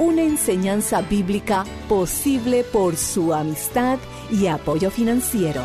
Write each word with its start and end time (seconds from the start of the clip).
una 0.00 0.22
enseñanza 0.22 1.02
bíblica 1.02 1.64
posible 1.86 2.64
por 2.64 2.96
su 2.96 3.34
amistad 3.34 3.98
y 4.32 4.46
apoyo 4.46 4.90
financiero. 4.90 5.60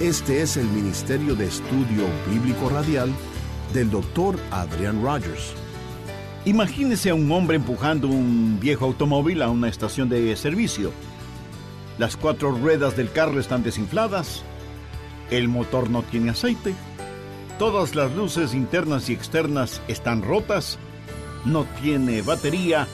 Este 0.00 0.42
es 0.42 0.56
el 0.56 0.66
Ministerio 0.66 1.36
de 1.36 1.46
Estudio 1.46 2.04
Bíblico 2.28 2.68
Radial 2.68 3.12
del 3.72 3.88
doctor 3.92 4.36
Adrian 4.50 5.00
Rogers. 5.00 5.54
Imagínese 6.44 7.10
a 7.10 7.14
un 7.14 7.30
hombre 7.30 7.54
empujando 7.54 8.08
un 8.08 8.58
viejo 8.58 8.86
automóvil 8.86 9.42
a 9.42 9.50
una 9.50 9.68
estación 9.68 10.08
de 10.08 10.34
servicio. 10.34 10.90
Las 11.96 12.16
cuatro 12.16 12.50
ruedas 12.50 12.96
del 12.96 13.12
carro 13.12 13.38
están 13.38 13.62
desinfladas, 13.62 14.42
el 15.30 15.46
motor 15.46 15.90
no 15.90 16.02
tiene 16.02 16.30
aceite, 16.30 16.74
todas 17.58 17.94
las 17.94 18.12
luces 18.12 18.54
internas 18.54 19.08
y 19.08 19.12
externas 19.12 19.80
están 19.88 20.22
rotas, 20.22 20.78
no 21.44 21.64
tiene 21.80 22.22
batería 22.22 22.86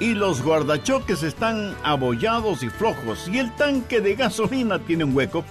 y 0.00 0.14
los 0.14 0.42
guardachoques 0.42 1.22
están 1.22 1.74
abollados 1.82 2.62
y 2.62 2.68
flojos 2.68 3.28
y 3.28 3.38
el 3.38 3.54
tanque 3.56 4.00
de 4.00 4.14
gasolina 4.14 4.78
tiene 4.78 5.04
un 5.04 5.16
hueco. 5.16 5.44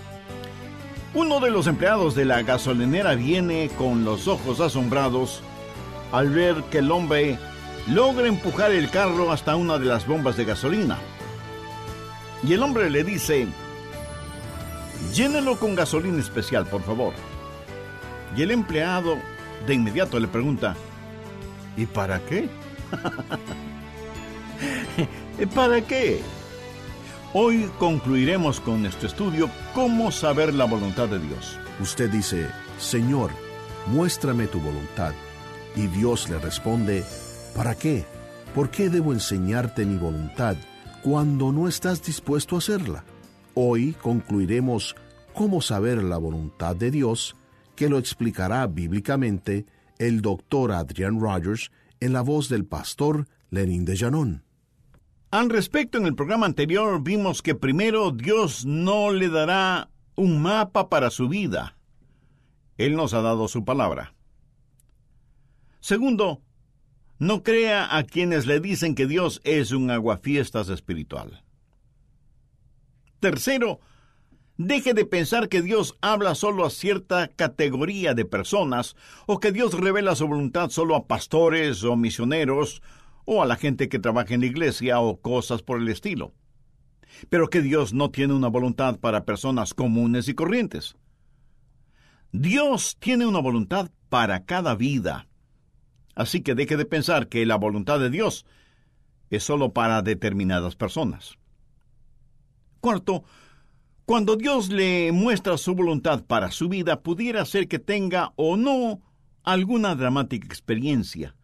Uno 1.14 1.40
de 1.40 1.50
los 1.50 1.68
empleados 1.68 2.14
de 2.14 2.26
la 2.26 2.44
gasolinera 2.44 3.16
viene 3.16 3.70
con 3.78 4.04
los 4.06 4.28
ojos 4.28 4.60
asombrados 4.60 5.42
al 6.12 6.30
ver 6.30 6.56
que 6.72 6.80
el 6.80 6.92
hombre 6.92 7.40
logra 7.88 8.28
empujar 8.28 8.72
el 8.72 8.90
carro 8.90 9.32
hasta 9.32 9.56
una 9.56 9.78
de 9.78 9.86
las 9.86 10.06
bombas 10.06 10.38
de 10.38 10.46
gasolina. 10.46 10.98
Y 12.44 12.54
el 12.54 12.62
hombre 12.62 12.90
le 12.90 13.04
dice, 13.04 13.48
llénelo 15.14 15.58
con 15.58 15.76
gasolina 15.76 16.20
especial, 16.20 16.66
por 16.68 16.84
favor. 16.84 17.14
Y 18.36 18.42
el 18.42 18.52
empleado 18.52 19.18
de 19.66 19.74
inmediato 19.74 20.20
le 20.20 20.28
pregunta, 20.28 20.76
¿y 21.78 21.86
para 21.86 22.20
qué? 22.20 22.50
¿Para 25.56 25.82
qué? 25.82 26.22
Hoy 27.34 27.70
concluiremos 27.80 28.60
con 28.60 28.82
nuestro 28.82 29.08
estudio 29.08 29.50
cómo 29.74 30.12
saber 30.12 30.54
la 30.54 30.66
voluntad 30.66 31.08
de 31.08 31.20
Dios. 31.20 31.58
Usted 31.80 32.10
dice, 32.10 32.50
Señor, 32.78 33.32
muéstrame 33.88 34.48
tu 34.48 34.60
voluntad. 34.60 35.14
Y 35.76 35.88
Dios 35.88 36.30
le 36.30 36.40
responde, 36.40 37.04
¿para 37.56 37.76
qué? 37.76 38.06
¿Por 38.54 38.70
qué 38.70 38.90
debo 38.90 39.12
enseñarte 39.12 39.86
mi 39.86 39.98
voluntad 39.98 40.56
cuando 41.04 41.52
no 41.52 41.68
estás 41.68 42.02
dispuesto 42.02 42.56
a 42.56 42.60
hacerla? 42.60 43.04
Hoy 43.54 43.94
concluiremos 44.02 44.96
cómo 45.34 45.62
saber 45.62 46.04
la 46.04 46.18
voluntad 46.18 46.76
de 46.76 46.92
Dios, 46.92 47.36
que 47.76 47.90
lo 47.90 47.98
explicará 47.98 48.66
bíblicamente 48.68 49.66
el 49.98 50.22
doctor 50.22 50.72
Adrian 50.72 51.20
Rogers 51.20 51.72
en 52.00 52.14
la 52.14 52.22
voz 52.22 52.50
del 52.50 52.66
pastor 52.66 53.28
Lenin 53.50 53.86
de 53.86 53.96
Llanón. 53.96 54.44
Al 55.32 55.50
respecto, 55.50 55.98
en 55.98 56.06
el 56.06 56.16
programa 56.16 56.46
anterior 56.46 57.04
vimos 57.04 57.42
que 57.42 57.56
primero 57.56 58.12
Dios 58.12 58.66
no 58.66 59.12
le 59.12 59.30
dará 59.30 59.90
un 60.16 60.42
mapa 60.42 60.90
para 60.90 61.10
su 61.10 61.28
vida. 61.28 61.78
Él 62.78 62.96
nos 62.96 63.14
ha 63.14 63.22
dado 63.22 63.48
su 63.48 63.66
palabra. 63.66 64.14
Segundo, 65.80 66.42
no 67.20 67.44
crea 67.44 67.98
a 67.98 68.04
quienes 68.04 68.46
le 68.46 68.60
dicen 68.60 68.96
que 68.96 69.08
Dios 69.08 69.42
es 69.44 69.72
un 69.72 69.92
aguafiestas 69.92 70.70
espiritual. 70.70 71.44
Tercero, 73.20 73.80
deje 74.58 74.94
de 74.94 75.06
pensar 75.06 75.50
que 75.50 75.62
Dios 75.62 75.98
habla 76.02 76.36
solo 76.36 76.66
a 76.66 76.70
cierta 76.70 77.28
categoría 77.28 78.14
de 78.14 78.26
personas 78.26 78.96
o 79.26 79.40
que 79.40 79.52
Dios 79.52 79.74
revela 79.74 80.16
su 80.16 80.28
voluntad 80.28 80.70
solo 80.70 80.96
a 80.96 81.08
pastores 81.08 81.84
o 81.84 81.96
misioneros 81.96 82.82
o 83.26 83.42
a 83.42 83.46
la 83.46 83.56
gente 83.56 83.90
que 83.90 84.00
trabaja 84.00 84.34
en 84.34 84.42
la 84.42 84.48
iglesia 84.48 85.00
o 85.00 85.20
cosas 85.20 85.62
por 85.62 85.80
el 85.80 85.90
estilo. 85.90 86.34
Pero 87.30 87.50
que 87.50 87.62
Dios 87.62 87.94
no 87.94 88.12
tiene 88.12 88.34
una 88.34 88.48
voluntad 88.48 89.00
para 89.00 89.26
personas 89.26 89.74
comunes 89.74 90.28
y 90.28 90.34
corrientes. 90.34 90.96
Dios 92.32 92.98
tiene 93.00 93.26
una 93.26 93.40
voluntad 93.40 93.90
para 94.10 94.46
cada 94.46 94.76
vida. 94.76 95.28
Así 96.16 96.42
que 96.42 96.56
deje 96.56 96.78
de 96.78 96.86
pensar 96.86 97.28
que 97.28 97.46
la 97.46 97.56
voluntad 97.56 98.00
de 98.00 98.10
Dios 98.10 98.46
es 99.30 99.44
solo 99.44 99.74
para 99.74 100.02
determinadas 100.02 100.76
personas. 100.76 101.38
Cuarto, 102.80 103.24
cuando 104.06 104.36
Dios 104.36 104.70
le 104.70 105.12
muestra 105.12 105.58
su 105.58 105.74
voluntad 105.74 106.24
para 106.26 106.52
su 106.52 106.70
vida, 106.70 107.02
pudiera 107.02 107.44
ser 107.44 107.68
que 107.68 107.80
tenga 107.80 108.34
o 108.36 108.56
no 108.56 109.02
alguna 109.44 109.96
dramática 109.96 110.46
experiencia, 110.46 111.36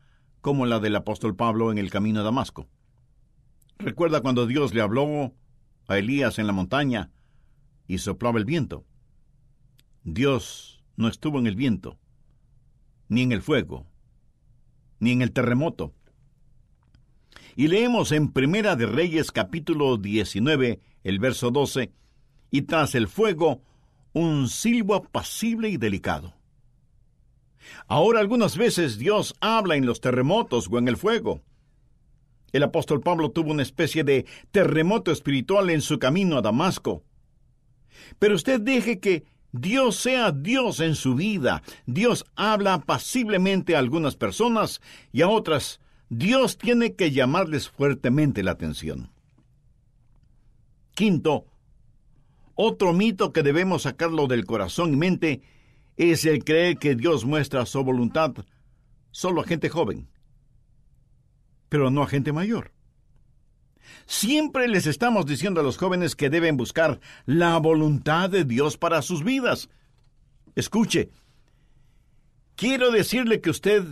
como 0.42 0.68
la 0.68 0.80
del 0.80 0.96
apóstol 0.96 1.36
Pablo 1.36 1.72
en 1.72 1.80
el 1.80 1.90
camino 1.90 2.20
a 2.20 2.24
Damasco. 2.24 2.68
Recuerda 3.80 4.22
cuando 4.22 4.46
Dios 4.46 4.76
le 4.76 4.82
habló 4.82 5.34
a 5.88 5.98
Elías 5.98 6.38
en 6.38 6.46
la 6.46 6.54
montaña 6.54 7.10
y 7.88 7.98
soplaba 7.98 8.38
el 8.38 8.46
viento. 8.46 8.86
Dios 10.04 10.84
no 10.98 11.08
estuvo 11.08 11.40
en 11.40 11.48
el 11.48 11.56
viento, 11.56 11.98
ni 13.08 13.24
en 13.24 13.32
el 13.32 13.42
fuego, 13.42 13.88
ni 15.00 15.12
en 15.12 15.24
el 15.24 15.32
terremoto. 15.32 15.96
Y 17.56 17.70
leemos 17.70 18.12
en 18.12 18.32
Primera 18.32 18.76
de 18.76 18.86
Reyes 18.86 19.32
capítulo 19.32 19.98
19, 19.98 20.80
el 21.04 21.20
verso 21.20 21.50
12, 21.50 21.92
y 22.52 22.64
tras 22.64 22.94
el 22.94 23.08
fuego 23.08 23.62
un 24.14 24.50
silbo 24.50 24.96
apacible 24.96 25.70
y 25.70 25.78
delicado. 25.78 26.34
Ahora 27.88 28.20
algunas 28.20 28.58
veces 28.58 28.98
Dios 28.98 29.36
habla 29.40 29.76
en 29.76 29.86
los 29.86 30.02
terremotos 30.02 30.68
o 30.70 30.78
en 30.78 30.88
el 30.88 30.98
fuego. 30.98 31.42
El 32.52 32.64
apóstol 32.64 33.02
Pablo 33.02 33.32
tuvo 33.32 33.52
una 33.52 33.64
especie 33.64 34.04
de 34.04 34.26
terremoto 34.52 35.12
espiritual 35.12 35.70
en 35.70 35.82
su 35.82 36.00
camino 36.00 36.38
a 36.38 36.42
Damasco. 36.42 37.04
Pero 38.20 38.36
usted 38.36 38.60
deje 38.60 39.00
que 39.00 39.24
Dios 39.54 39.96
sea 39.96 40.32
Dios 40.32 40.80
en 40.80 40.96
su 40.96 41.16
vida. 41.16 41.62
Dios 41.86 42.26
habla 42.36 42.74
apaciblemente 42.74 43.76
a 43.76 43.80
algunas 43.80 44.16
personas 44.16 44.82
y 45.12 45.22
a 45.22 45.30
otras 45.30 45.80
Dios 46.10 46.58
tiene 46.58 46.96
que 46.96 47.12
llamarles 47.12 47.70
fuertemente 47.70 48.44
la 48.44 48.52
atención. 48.52 49.12
Quinto, 50.94 51.46
otro 52.64 52.94
mito 52.94 53.34
que 53.34 53.42
debemos 53.42 53.84
sacarlo 53.84 54.28
del 54.28 54.46
corazón 54.46 54.94
y 54.94 54.96
mente 54.96 55.42
es 55.98 56.26
el 56.26 56.44
creer 56.44 56.78
que 56.78 56.96
Dios 56.96 57.26
muestra 57.26 57.66
su 57.66 57.84
voluntad 57.84 58.34
solo 59.10 59.42
a 59.42 59.46
gente 59.46 59.68
joven, 59.68 60.08
pero 61.70 61.90
no 61.90 62.04
a 62.04 62.08
gente 62.08 62.32
mayor. 62.32 62.72
Siempre 64.06 64.68
les 64.68 64.86
estamos 64.86 65.26
diciendo 65.26 65.60
a 65.60 65.64
los 65.64 65.78
jóvenes 65.78 66.16
que 66.16 66.30
deben 66.30 66.56
buscar 66.56 67.00
la 67.26 67.58
voluntad 67.58 68.30
de 68.30 68.46
Dios 68.46 68.78
para 68.78 69.02
sus 69.02 69.24
vidas. 69.24 69.70
Escuche, 70.56 71.10
quiero 72.56 72.92
decirle 72.92 73.42
que 73.42 73.50
usted, 73.50 73.84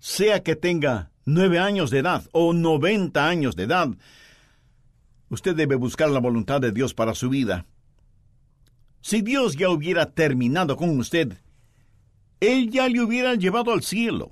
sea 0.00 0.42
que 0.42 0.56
tenga 0.56 1.12
nueve 1.24 1.60
años 1.60 1.90
de 1.90 2.00
edad 2.00 2.28
o 2.32 2.52
noventa 2.52 3.28
años 3.28 3.54
de 3.54 3.62
edad, 3.64 3.88
usted 5.28 5.54
debe 5.54 5.76
buscar 5.76 6.10
la 6.10 6.18
voluntad 6.18 6.60
de 6.60 6.72
Dios 6.72 6.92
para 6.92 7.14
su 7.14 7.28
vida. 7.28 7.66
Si 9.00 9.22
Dios 9.22 9.56
ya 9.56 9.70
hubiera 9.70 10.12
terminado 10.12 10.76
con 10.76 10.98
usted, 10.98 11.38
Él 12.40 12.70
ya 12.70 12.88
le 12.88 13.00
hubiera 13.00 13.34
llevado 13.34 13.72
al 13.72 13.82
cielo. 13.82 14.30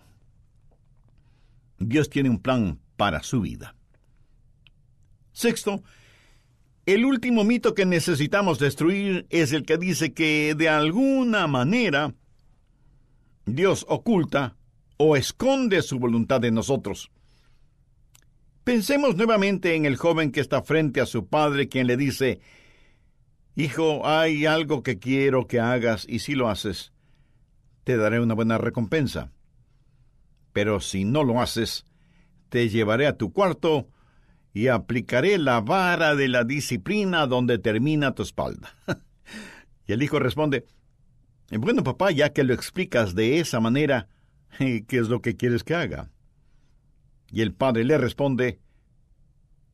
Dios 1.79 2.09
tiene 2.11 2.31
un 2.31 2.39
plan 2.39 2.79
para 2.97 3.23
su 3.23 3.41
vida. 3.41 3.75
Sexto, 5.33 5.83
el 6.87 7.05
último 7.05 7.45
mito 7.45 7.75
que 7.75 7.87
necesitamos 7.87 8.59
destruir 8.59 9.27
es 9.31 9.53
el 9.53 9.65
que 9.65 9.79
dice 9.79 10.13
que 10.13 10.55
de 10.55 10.69
alguna 10.69 11.47
manera 11.47 12.15
Dios 13.47 13.85
oculta 13.89 14.57
o 14.97 15.17
esconde 15.17 15.83
su 15.83 15.99
voluntad 15.99 16.41
de 16.41 16.51
nosotros. 16.51 17.11
Pensemos 18.65 19.17
nuevamente 19.17 19.75
en 19.75 19.85
el 19.85 19.97
joven 19.97 20.31
que 20.31 20.41
está 20.41 20.63
frente 20.63 21.01
a 21.01 21.07
su 21.07 21.27
padre, 21.27 21.69
quien 21.69 21.87
le 21.87 21.97
dice, 21.97 22.41
Hijo, 23.57 24.07
hay 24.07 24.47
algo 24.47 24.83
que 24.83 24.99
quiero 24.99 25.47
que 25.47 25.61
hagas 25.61 26.07
y 26.09 26.19
si 26.19 26.35
lo 26.35 26.49
haces, 26.49 26.93
te 27.85 27.97
daré 27.97 28.21
una 28.21 28.35
buena 28.35 28.59
recompensa. 28.59 29.31
Pero 30.53 30.81
si 30.81 31.05
no 31.05 31.23
lo 31.23 31.41
haces, 31.41 31.85
te 32.49 32.69
llevaré 32.69 33.07
a 33.07 33.17
tu 33.17 33.33
cuarto 33.33 33.89
y 34.53 34.69
aplicaré 34.69 35.39
la 35.39 35.61
vara 35.61 36.17
de 36.17 36.29
la 36.29 36.45
disciplina 36.45 37.27
donde 37.27 37.59
termina 37.59 38.15
tu 38.15 38.25
espalda. 38.25 38.75
y 39.87 39.93
el 39.93 40.03
hijo 40.03 40.19
responde, 40.19 40.67
bueno 41.51 41.85
papá, 41.85 42.11
ya 42.11 42.33
que 42.33 42.43
lo 42.43 42.55
explicas 42.55 43.15
de 43.15 43.39
esa 43.39 43.61
manera, 43.61 44.09
¿qué 44.59 44.85
es 44.89 45.09
lo 45.09 45.23
que 45.23 45.37
quieres 45.37 45.63
que 45.63 45.75
haga? 45.75 46.11
Y 47.31 47.43
el 47.43 47.53
padre 47.53 47.85
le 47.85 47.99
responde, 47.99 48.61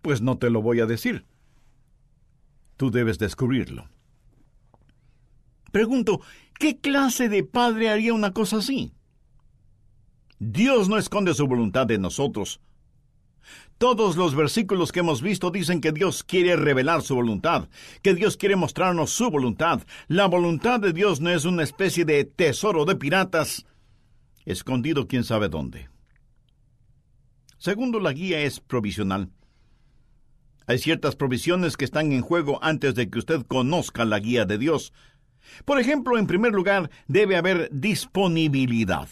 pues 0.03 0.21
no 0.21 0.37
te 0.37 0.51
lo 0.51 0.61
voy 0.61 0.81
a 0.81 0.87
decir. 0.87 1.27
Tú 2.81 2.91
debes 2.91 3.19
descubrirlo. 3.19 3.91
Pregunto, 5.71 6.23
¿qué 6.59 6.79
clase 6.79 7.29
de 7.29 7.45
padre 7.45 7.91
haría 7.91 8.15
una 8.15 8.33
cosa 8.33 8.57
así? 8.57 8.95
Dios 10.39 10.89
no 10.89 10.97
esconde 10.97 11.35
su 11.35 11.47
voluntad 11.47 11.87
de 11.87 11.99
nosotros, 11.99 12.59
todos 13.77 14.17
los 14.17 14.35
versículos 14.35 14.93
que 14.93 15.01
hemos 15.01 15.21
visto 15.21 15.51
dicen 15.51 15.83
que 15.83 15.93
Dios 15.93 16.25
quiere 16.25 16.57
revelar 16.57 17.03
su 17.03 17.15
voluntad, 17.15 17.69
que 18.01 18.15
Dios 18.15 18.39
quiere 18.39 18.57
mostrarnos 18.57 19.11
su 19.11 19.31
voluntad. 19.31 19.83
La 20.09 20.25
voluntad 20.25 20.81
de 20.81 20.95
Dios 20.95 21.21
no 21.21 21.29
es 21.29 21.45
una 21.45 21.63
especie 21.63 22.07
de 22.07 22.25
tesoro 22.25 22.87
de 22.87 22.97
piratas 22.97 23.67
escondido 24.47 25.07
quién 25.07 25.25
sabe 25.25 25.51
dónde. 25.51 25.91
Segundo, 27.59 28.01
la 28.01 28.15
guía 28.15 28.41
es 28.41 28.59
provisional. 28.59 29.31
Hay 30.67 30.79
ciertas 30.79 31.17
provisiones 31.17 31.77
que 31.77 31.85
están 31.85 32.13
en 32.13 32.23
juego 32.23 32.59
antes 32.63 32.95
de 32.95 33.11
que 33.11 33.19
usted 33.19 33.43
conozca 33.47 34.05
la 34.05 34.19
guía 34.19 34.45
de 34.45 34.59
Dios. 34.59 34.93
Por 35.65 35.81
ejemplo, 35.81 36.19
en 36.19 36.27
primer 36.27 36.53
lugar, 36.53 36.91
debe 37.09 37.37
haber 37.37 37.69
disponibilidad. 37.73 39.09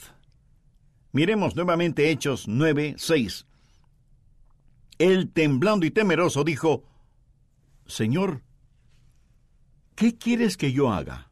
Miremos 1.12 1.56
nuevamente 1.56 2.10
Hechos 2.10 2.46
9, 2.48 2.94
6. 2.98 3.46
Él, 4.98 5.30
temblando 5.32 5.86
y 5.86 5.90
temeroso, 5.90 6.44
dijo, 6.44 6.84
Señor, 7.86 8.42
¿qué 9.94 10.16
quieres 10.16 10.56
que 10.56 10.72
yo 10.72 10.92
haga? 10.92 11.30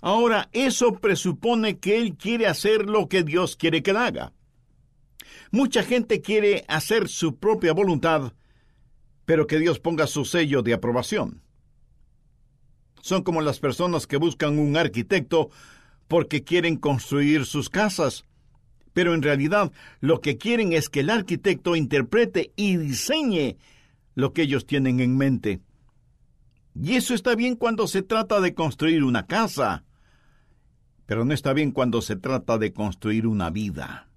Ahora, 0.00 0.48
eso 0.52 0.94
presupone 1.00 1.78
que 1.78 1.98
Él 1.98 2.16
quiere 2.16 2.46
hacer 2.46 2.86
lo 2.86 3.08
que 3.08 3.22
Dios 3.22 3.56
quiere 3.56 3.82
que 3.82 3.92
haga. 3.92 4.32
Mucha 5.50 5.82
gente 5.82 6.20
quiere 6.20 6.64
hacer 6.68 7.08
su 7.08 7.36
propia 7.36 7.72
voluntad, 7.72 8.32
pero 9.24 9.46
que 9.46 9.58
Dios 9.58 9.80
ponga 9.80 10.06
su 10.06 10.24
sello 10.24 10.62
de 10.62 10.74
aprobación. 10.74 11.42
Son 13.00 13.22
como 13.22 13.42
las 13.42 13.60
personas 13.60 14.06
que 14.06 14.16
buscan 14.16 14.58
un 14.58 14.76
arquitecto 14.76 15.50
porque 16.08 16.44
quieren 16.44 16.76
construir 16.76 17.44
sus 17.46 17.68
casas, 17.68 18.24
pero 18.92 19.14
en 19.14 19.22
realidad 19.22 19.72
lo 20.00 20.20
que 20.20 20.38
quieren 20.38 20.72
es 20.72 20.88
que 20.88 21.00
el 21.00 21.10
arquitecto 21.10 21.76
interprete 21.76 22.52
y 22.56 22.76
diseñe 22.76 23.56
lo 24.14 24.32
que 24.32 24.42
ellos 24.42 24.66
tienen 24.66 25.00
en 25.00 25.16
mente. 25.16 25.60
Y 26.74 26.94
eso 26.94 27.14
está 27.14 27.34
bien 27.34 27.56
cuando 27.56 27.86
se 27.86 28.02
trata 28.02 28.40
de 28.40 28.54
construir 28.54 29.04
una 29.04 29.26
casa, 29.26 29.84
pero 31.06 31.24
no 31.24 31.34
está 31.34 31.52
bien 31.52 31.70
cuando 31.70 32.02
se 32.02 32.16
trata 32.16 32.58
de 32.58 32.72
construir 32.72 33.26
una 33.26 33.50
vida. 33.50 34.08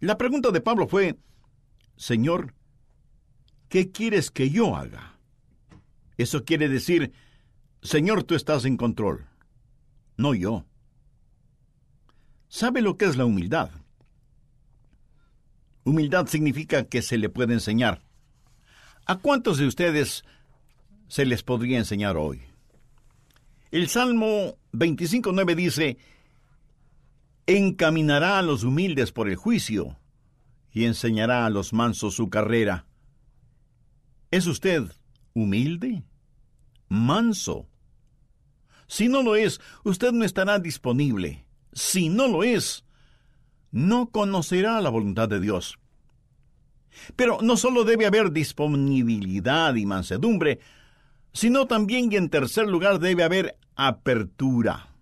La 0.00 0.16
pregunta 0.16 0.50
de 0.50 0.60
Pablo 0.60 0.86
fue, 0.86 1.18
Señor, 1.96 2.54
¿qué 3.68 3.90
quieres 3.90 4.30
que 4.30 4.50
yo 4.50 4.76
haga? 4.76 5.18
Eso 6.16 6.44
quiere 6.44 6.68
decir, 6.68 7.12
Señor, 7.82 8.24
tú 8.24 8.34
estás 8.34 8.64
en 8.64 8.76
control, 8.76 9.26
no 10.16 10.34
yo. 10.34 10.64
¿Sabe 12.48 12.82
lo 12.82 12.96
que 12.96 13.04
es 13.04 13.16
la 13.16 13.24
humildad? 13.24 13.70
Humildad 15.84 16.26
significa 16.26 16.84
que 16.84 17.02
se 17.02 17.18
le 17.18 17.28
puede 17.28 17.54
enseñar. 17.54 18.02
¿A 19.06 19.16
cuántos 19.16 19.58
de 19.58 19.66
ustedes 19.66 20.24
se 21.06 21.24
les 21.24 21.42
podría 21.42 21.78
enseñar 21.78 22.16
hoy? 22.16 22.42
El 23.70 23.88
Salmo 23.88 24.56
25.9 24.72 25.54
dice, 25.54 25.98
encaminará 27.46 28.38
a 28.38 28.42
los 28.42 28.64
humildes 28.64 29.12
por 29.12 29.28
el 29.28 29.36
juicio 29.36 29.96
y 30.72 30.84
enseñará 30.84 31.46
a 31.46 31.50
los 31.50 31.72
mansos 31.72 32.14
su 32.14 32.28
carrera. 32.28 32.87
¿Es 34.30 34.46
usted 34.46 34.84
humilde? 35.34 36.04
¿Manso? 36.88 37.68
Si 38.86 39.08
no 39.08 39.22
lo 39.22 39.36
es, 39.36 39.60
usted 39.84 40.12
no 40.12 40.24
estará 40.24 40.58
disponible 40.58 41.46
si 41.78 42.08
no 42.08 42.28
lo 42.28 42.42
es, 42.42 42.84
no 43.70 44.10
conocerá 44.10 44.80
la 44.80 44.90
voluntad 44.90 45.28
de 45.28 45.40
Dios. 45.40 45.78
Pero 47.16 47.38
no 47.42 47.56
solo 47.56 47.84
debe 47.84 48.06
haber 48.06 48.32
disponibilidad 48.32 49.74
y 49.74 49.86
mansedumbre, 49.86 50.58
sino 51.32 51.66
también 51.66 52.10
y 52.10 52.16
en 52.16 52.30
tercer 52.30 52.66
lugar 52.66 52.98
debe 52.98 53.22
haber 53.22 53.56
apertura. 53.76 54.94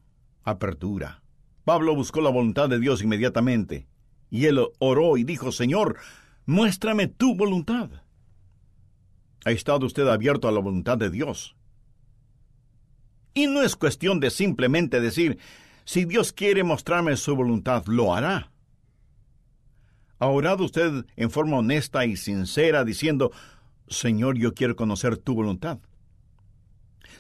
Apertura. 0.45 1.23
Pablo 1.65 1.95
buscó 1.95 2.21
la 2.21 2.31
voluntad 2.31 2.69
de 2.69 2.79
Dios 2.79 3.03
inmediatamente, 3.03 3.89
y 4.31 4.47
él 4.47 4.61
oró 4.79 5.17
y 5.17 5.25
dijo, 5.25 5.51
Señor, 5.51 5.97
muéstrame 6.45 7.07
tu 7.07 7.35
voluntad. 7.35 7.91
¿Ha 9.47 9.53
estado 9.53 9.87
usted 9.87 10.09
abierto 10.09 10.49
a 10.49 10.51
la 10.51 10.59
voluntad 10.59 10.99
de 10.99 11.09
Dios? 11.09 11.55
Y 13.33 13.47
no 13.47 13.63
es 13.63 13.77
cuestión 13.77 14.19
de 14.19 14.31
simplemente 14.31 15.01
decir, 15.01 15.39
si 15.85 16.05
Dios 16.05 16.33
quiere 16.33 16.65
mostrarme 16.65 17.17
su 17.17 17.37
voluntad, 17.37 17.85
lo 17.87 18.13
hará. 18.13 18.51
¿Ha 20.19 20.27
orado 20.27 20.65
usted 20.65 21.07
en 21.15 21.31
forma 21.31 21.59
honesta 21.59 22.05
y 22.05 22.17
sincera 22.17 22.85
diciendo, 22.85 23.31
Señor, 23.87 24.37
yo 24.37 24.53
quiero 24.53 24.75
conocer 24.75 25.17
tu 25.17 25.35
voluntad? 25.35 25.79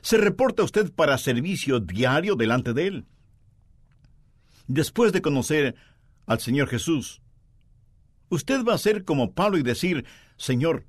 ¿Se 0.00 0.16
reporta 0.16 0.64
usted 0.64 0.92
para 0.92 1.18
servicio 1.18 1.78
diario 1.78 2.34
delante 2.34 2.72
de 2.72 2.88
Él? 2.88 3.06
Después 4.66 5.12
de 5.12 5.22
conocer 5.22 5.76
al 6.26 6.40
Señor 6.40 6.66
Jesús, 6.66 7.22
usted 8.30 8.64
va 8.64 8.74
a 8.74 8.78
ser 8.78 9.04
como 9.04 9.32
Pablo 9.32 9.58
y 9.58 9.62
decir, 9.62 10.04
Señor, 10.36 10.86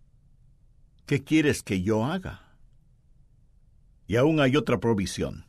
¿qué 1.07 1.23
quieres 1.23 1.63
que 1.63 1.81
yo 1.81 2.05
haga? 2.05 2.41
Y 4.05 4.17
aún 4.17 4.39
hay 4.39 4.55
otra 4.55 4.79
provisión. 4.79 5.45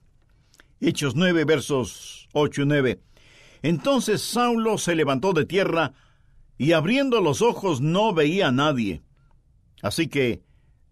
Hechos 0.81 1.15
9, 1.15 1.45
versos 1.45 2.29
8 2.33 2.63
y 2.63 2.67
9. 2.67 3.01
Entonces 3.63 4.23
Saulo 4.23 4.79
se 4.79 4.95
levantó 4.95 5.33
de 5.33 5.45
tierra 5.45 5.93
y 6.57 6.73
abriendo 6.73 7.21
los 7.21 7.43
ojos 7.43 7.81
no 7.81 8.15
veía 8.15 8.49
a 8.49 8.53
nadie. 8.53 9.03
Así 9.83 10.09
que, 10.09 10.43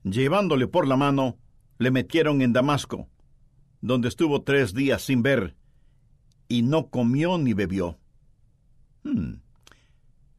llevándole 0.03 0.67
por 0.67 0.87
la 0.87 0.97
mano, 0.97 1.39
le 1.79 1.91
metieron 1.91 2.43
en 2.43 2.53
Damasco, 2.53 3.09
donde 3.81 4.09
estuvo 4.09 4.43
tres 4.43 4.75
días 4.75 5.03
sin 5.03 5.23
ver, 5.23 5.57
y 6.49 6.63
no 6.63 6.89
comió 6.89 7.39
ni 7.39 7.53
bebió. 7.53 7.99
Hmm. 9.05 9.35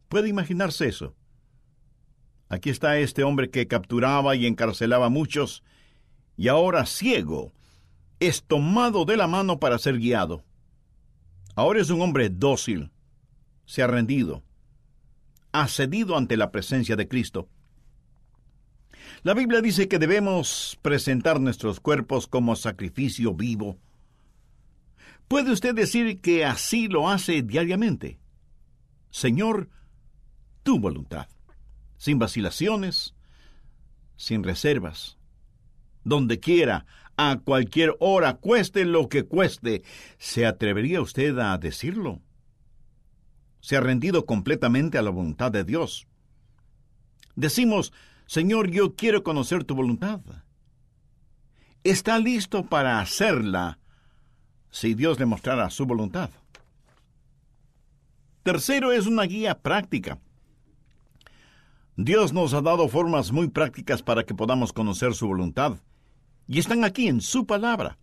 ¿Puede 0.09 0.29
imaginarse 0.29 0.87
eso? 0.87 1.15
Aquí 2.49 2.69
está 2.69 2.97
este 2.97 3.23
hombre 3.23 3.49
que 3.49 3.67
capturaba 3.67 4.35
y 4.35 4.45
encarcelaba 4.45 5.07
a 5.07 5.09
muchos, 5.09 5.63
y 6.37 6.47
ahora 6.47 6.85
ciego, 6.85 7.53
es 8.19 8.43
tomado 8.43 9.05
de 9.05 9.17
la 9.17 9.27
mano 9.27 9.59
para 9.59 9.77
ser 9.77 9.97
guiado. 9.97 10.43
Ahora 11.55 11.81
es 11.81 11.89
un 11.89 12.01
hombre 12.01 12.29
dócil, 12.29 12.91
se 13.65 13.83
ha 13.83 13.87
rendido, 13.87 14.43
ha 15.51 15.67
cedido 15.67 16.15
ante 16.15 16.37
la 16.37 16.51
presencia 16.51 16.95
de 16.95 17.07
Cristo. 17.07 17.49
La 19.23 19.33
Biblia 19.33 19.61
dice 19.61 19.87
que 19.87 19.99
debemos 19.99 20.77
presentar 20.81 21.41
nuestros 21.41 21.79
cuerpos 21.79 22.27
como 22.27 22.55
sacrificio 22.55 23.33
vivo. 23.33 23.77
¿Puede 25.27 25.51
usted 25.51 25.75
decir 25.75 26.21
que 26.21 26.45
así 26.45 26.87
lo 26.87 27.09
hace 27.09 27.41
diariamente? 27.41 28.19
Señor, 29.09 29.69
tu 30.63 30.79
voluntad, 30.79 31.27
sin 31.97 32.19
vacilaciones, 32.19 33.15
sin 34.15 34.43
reservas, 34.43 35.17
donde 36.03 36.39
quiera, 36.39 36.85
a 37.17 37.39
cualquier 37.43 37.95
hora, 37.99 38.35
cueste 38.35 38.85
lo 38.85 39.09
que 39.09 39.23
cueste, 39.23 39.83
¿se 40.19 40.45
atrevería 40.45 41.01
usted 41.01 41.37
a 41.39 41.57
decirlo? 41.57 42.21
¿Se 43.59 43.75
ha 43.75 43.81
rendido 43.81 44.25
completamente 44.25 44.97
a 44.97 45.01
la 45.01 45.09
voluntad 45.09 45.51
de 45.51 45.63
Dios? 45.63 46.07
Decimos, 47.35 47.91
Señor, 48.27 48.69
yo 48.69 48.95
quiero 48.95 49.23
conocer 49.23 49.63
tu 49.63 49.75
voluntad. 49.75 50.21
Está 51.83 52.19
listo 52.19 52.65
para 52.65 52.99
hacerla 52.99 53.79
si 54.69 54.93
Dios 54.93 55.19
le 55.19 55.25
mostrara 55.25 55.69
su 55.69 55.85
voluntad. 55.85 56.29
Tercero 58.43 58.91
es 58.91 59.07
una 59.07 59.23
guía 59.23 59.59
práctica. 59.59 60.19
Dios 61.99 62.31
nos 62.31 62.53
ha 62.53 62.61
dado 62.61 62.87
formas 62.89 63.31
muy 63.31 63.47
prácticas 63.47 64.03
para 64.03 64.23
que 64.23 64.35
podamos 64.35 64.71
conocer 64.71 65.15
su 65.15 65.27
voluntad 65.27 65.77
y 66.47 66.59
están 66.59 66.83
aquí 66.83 67.07
en 67.07 67.21
su 67.21 67.47
palabra. 67.47 67.97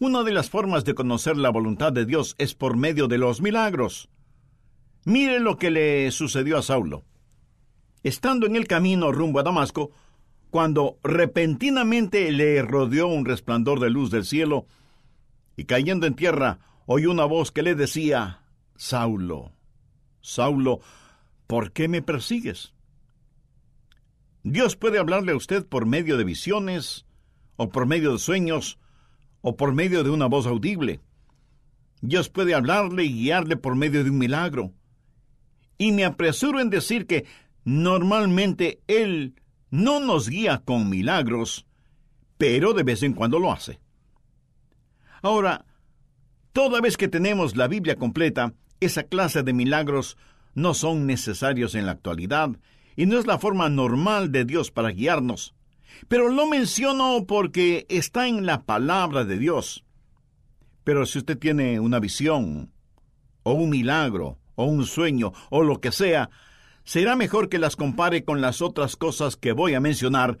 Una 0.00 0.24
de 0.24 0.32
las 0.32 0.50
formas 0.50 0.84
de 0.84 0.94
conocer 0.94 1.36
la 1.36 1.50
voluntad 1.50 1.92
de 1.92 2.06
Dios 2.06 2.34
es 2.38 2.56
por 2.56 2.76
medio 2.76 3.06
de 3.06 3.18
los 3.18 3.40
milagros. 3.40 4.08
Mire 5.04 5.38
lo 5.38 5.58
que 5.58 5.70
le 5.70 6.10
sucedió 6.10 6.58
a 6.58 6.62
Saulo. 6.62 7.04
Estando 8.02 8.48
en 8.48 8.56
el 8.56 8.66
camino 8.66 9.12
rumbo 9.12 9.38
a 9.38 9.44
Damasco, 9.44 9.92
cuando 10.50 10.98
repentinamente 11.04 12.32
le 12.32 12.62
rodeó 12.62 13.06
un 13.06 13.24
resplandor 13.24 13.78
de 13.78 13.90
luz 13.90 14.10
del 14.10 14.24
cielo, 14.24 14.66
y 15.56 15.66
cayendo 15.66 16.08
en 16.08 16.14
tierra, 16.14 16.58
oyó 16.86 17.12
una 17.12 17.26
voz 17.26 17.52
que 17.52 17.62
le 17.62 17.76
decía, 17.76 18.42
Saulo, 18.74 19.52
Saulo, 20.20 20.80
¿por 21.46 21.70
qué 21.70 21.86
me 21.86 22.02
persigues? 22.02 22.74
Dios 24.50 24.76
puede 24.76 24.98
hablarle 24.98 25.32
a 25.32 25.36
usted 25.36 25.66
por 25.66 25.84
medio 25.84 26.16
de 26.16 26.24
visiones, 26.24 27.04
o 27.56 27.68
por 27.68 27.84
medio 27.84 28.12
de 28.12 28.18
sueños, 28.18 28.78
o 29.42 29.58
por 29.58 29.74
medio 29.74 30.02
de 30.04 30.08
una 30.08 30.24
voz 30.24 30.46
audible. 30.46 31.00
Dios 32.00 32.30
puede 32.30 32.54
hablarle 32.54 33.04
y 33.04 33.12
guiarle 33.12 33.58
por 33.58 33.76
medio 33.76 34.02
de 34.02 34.08
un 34.08 34.16
milagro. 34.16 34.72
Y 35.76 35.92
me 35.92 36.06
apresuro 36.06 36.60
en 36.60 36.70
decir 36.70 37.06
que 37.06 37.26
normalmente 37.64 38.80
Él 38.86 39.34
no 39.70 40.00
nos 40.00 40.30
guía 40.30 40.62
con 40.64 40.88
milagros, 40.88 41.66
pero 42.38 42.72
de 42.72 42.84
vez 42.84 43.02
en 43.02 43.12
cuando 43.12 43.38
lo 43.38 43.52
hace. 43.52 43.80
Ahora, 45.20 45.66
toda 46.54 46.80
vez 46.80 46.96
que 46.96 47.08
tenemos 47.08 47.54
la 47.54 47.68
Biblia 47.68 47.96
completa, 47.96 48.54
esa 48.80 49.02
clase 49.02 49.42
de 49.42 49.52
milagros 49.52 50.16
no 50.54 50.72
son 50.72 51.06
necesarios 51.06 51.74
en 51.74 51.84
la 51.84 51.92
actualidad 51.92 52.56
y 52.98 53.06
no 53.06 53.16
es 53.16 53.28
la 53.28 53.38
forma 53.38 53.68
normal 53.68 54.32
de 54.32 54.44
Dios 54.44 54.72
para 54.72 54.90
guiarnos. 54.90 55.54
Pero 56.08 56.30
lo 56.30 56.48
menciono 56.48 57.26
porque 57.28 57.86
está 57.88 58.26
en 58.26 58.44
la 58.44 58.64
palabra 58.64 59.24
de 59.24 59.38
Dios. 59.38 59.84
Pero 60.82 61.06
si 61.06 61.18
usted 61.18 61.38
tiene 61.38 61.78
una 61.78 62.00
visión, 62.00 62.72
o 63.44 63.52
un 63.52 63.70
milagro, 63.70 64.40
o 64.56 64.64
un 64.64 64.84
sueño, 64.84 65.32
o 65.48 65.62
lo 65.62 65.80
que 65.80 65.92
sea, 65.92 66.30
será 66.82 67.14
mejor 67.14 67.48
que 67.48 67.60
las 67.60 67.76
compare 67.76 68.24
con 68.24 68.40
las 68.40 68.60
otras 68.62 68.96
cosas 68.96 69.36
que 69.36 69.52
voy 69.52 69.74
a 69.74 69.80
mencionar 69.80 70.36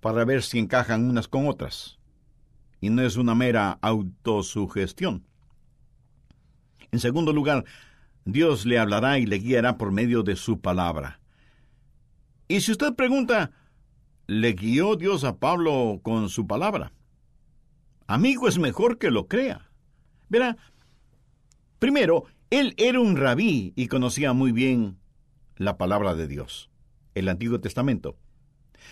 para 0.00 0.26
ver 0.26 0.42
si 0.42 0.58
encajan 0.58 1.08
unas 1.08 1.26
con 1.26 1.48
otras. 1.48 1.98
Y 2.82 2.90
no 2.90 3.00
es 3.00 3.16
una 3.16 3.34
mera 3.34 3.78
autosugestión. 3.80 5.24
En 6.92 7.00
segundo 7.00 7.32
lugar, 7.32 7.64
Dios 8.26 8.66
le 8.66 8.78
hablará 8.78 9.18
y 9.18 9.24
le 9.24 9.38
guiará 9.38 9.78
por 9.78 9.90
medio 9.90 10.22
de 10.22 10.36
su 10.36 10.60
palabra. 10.60 11.23
Y 12.48 12.60
si 12.60 12.72
usted 12.72 12.94
pregunta, 12.94 13.52
le 14.26 14.52
guió 14.52 14.96
Dios 14.96 15.24
a 15.24 15.38
Pablo 15.38 16.00
con 16.02 16.28
su 16.28 16.46
palabra. 16.46 16.92
Amigo, 18.06 18.48
es 18.48 18.58
mejor 18.58 18.98
que 18.98 19.10
lo 19.10 19.28
crea. 19.28 19.70
Verá, 20.28 20.56
primero, 21.78 22.24
él 22.50 22.74
era 22.76 23.00
un 23.00 23.16
rabí 23.16 23.72
y 23.76 23.88
conocía 23.88 24.32
muy 24.32 24.52
bien 24.52 24.98
la 25.56 25.76
palabra 25.78 26.14
de 26.14 26.26
Dios, 26.26 26.70
el 27.14 27.28
Antiguo 27.28 27.60
Testamento. 27.60 28.16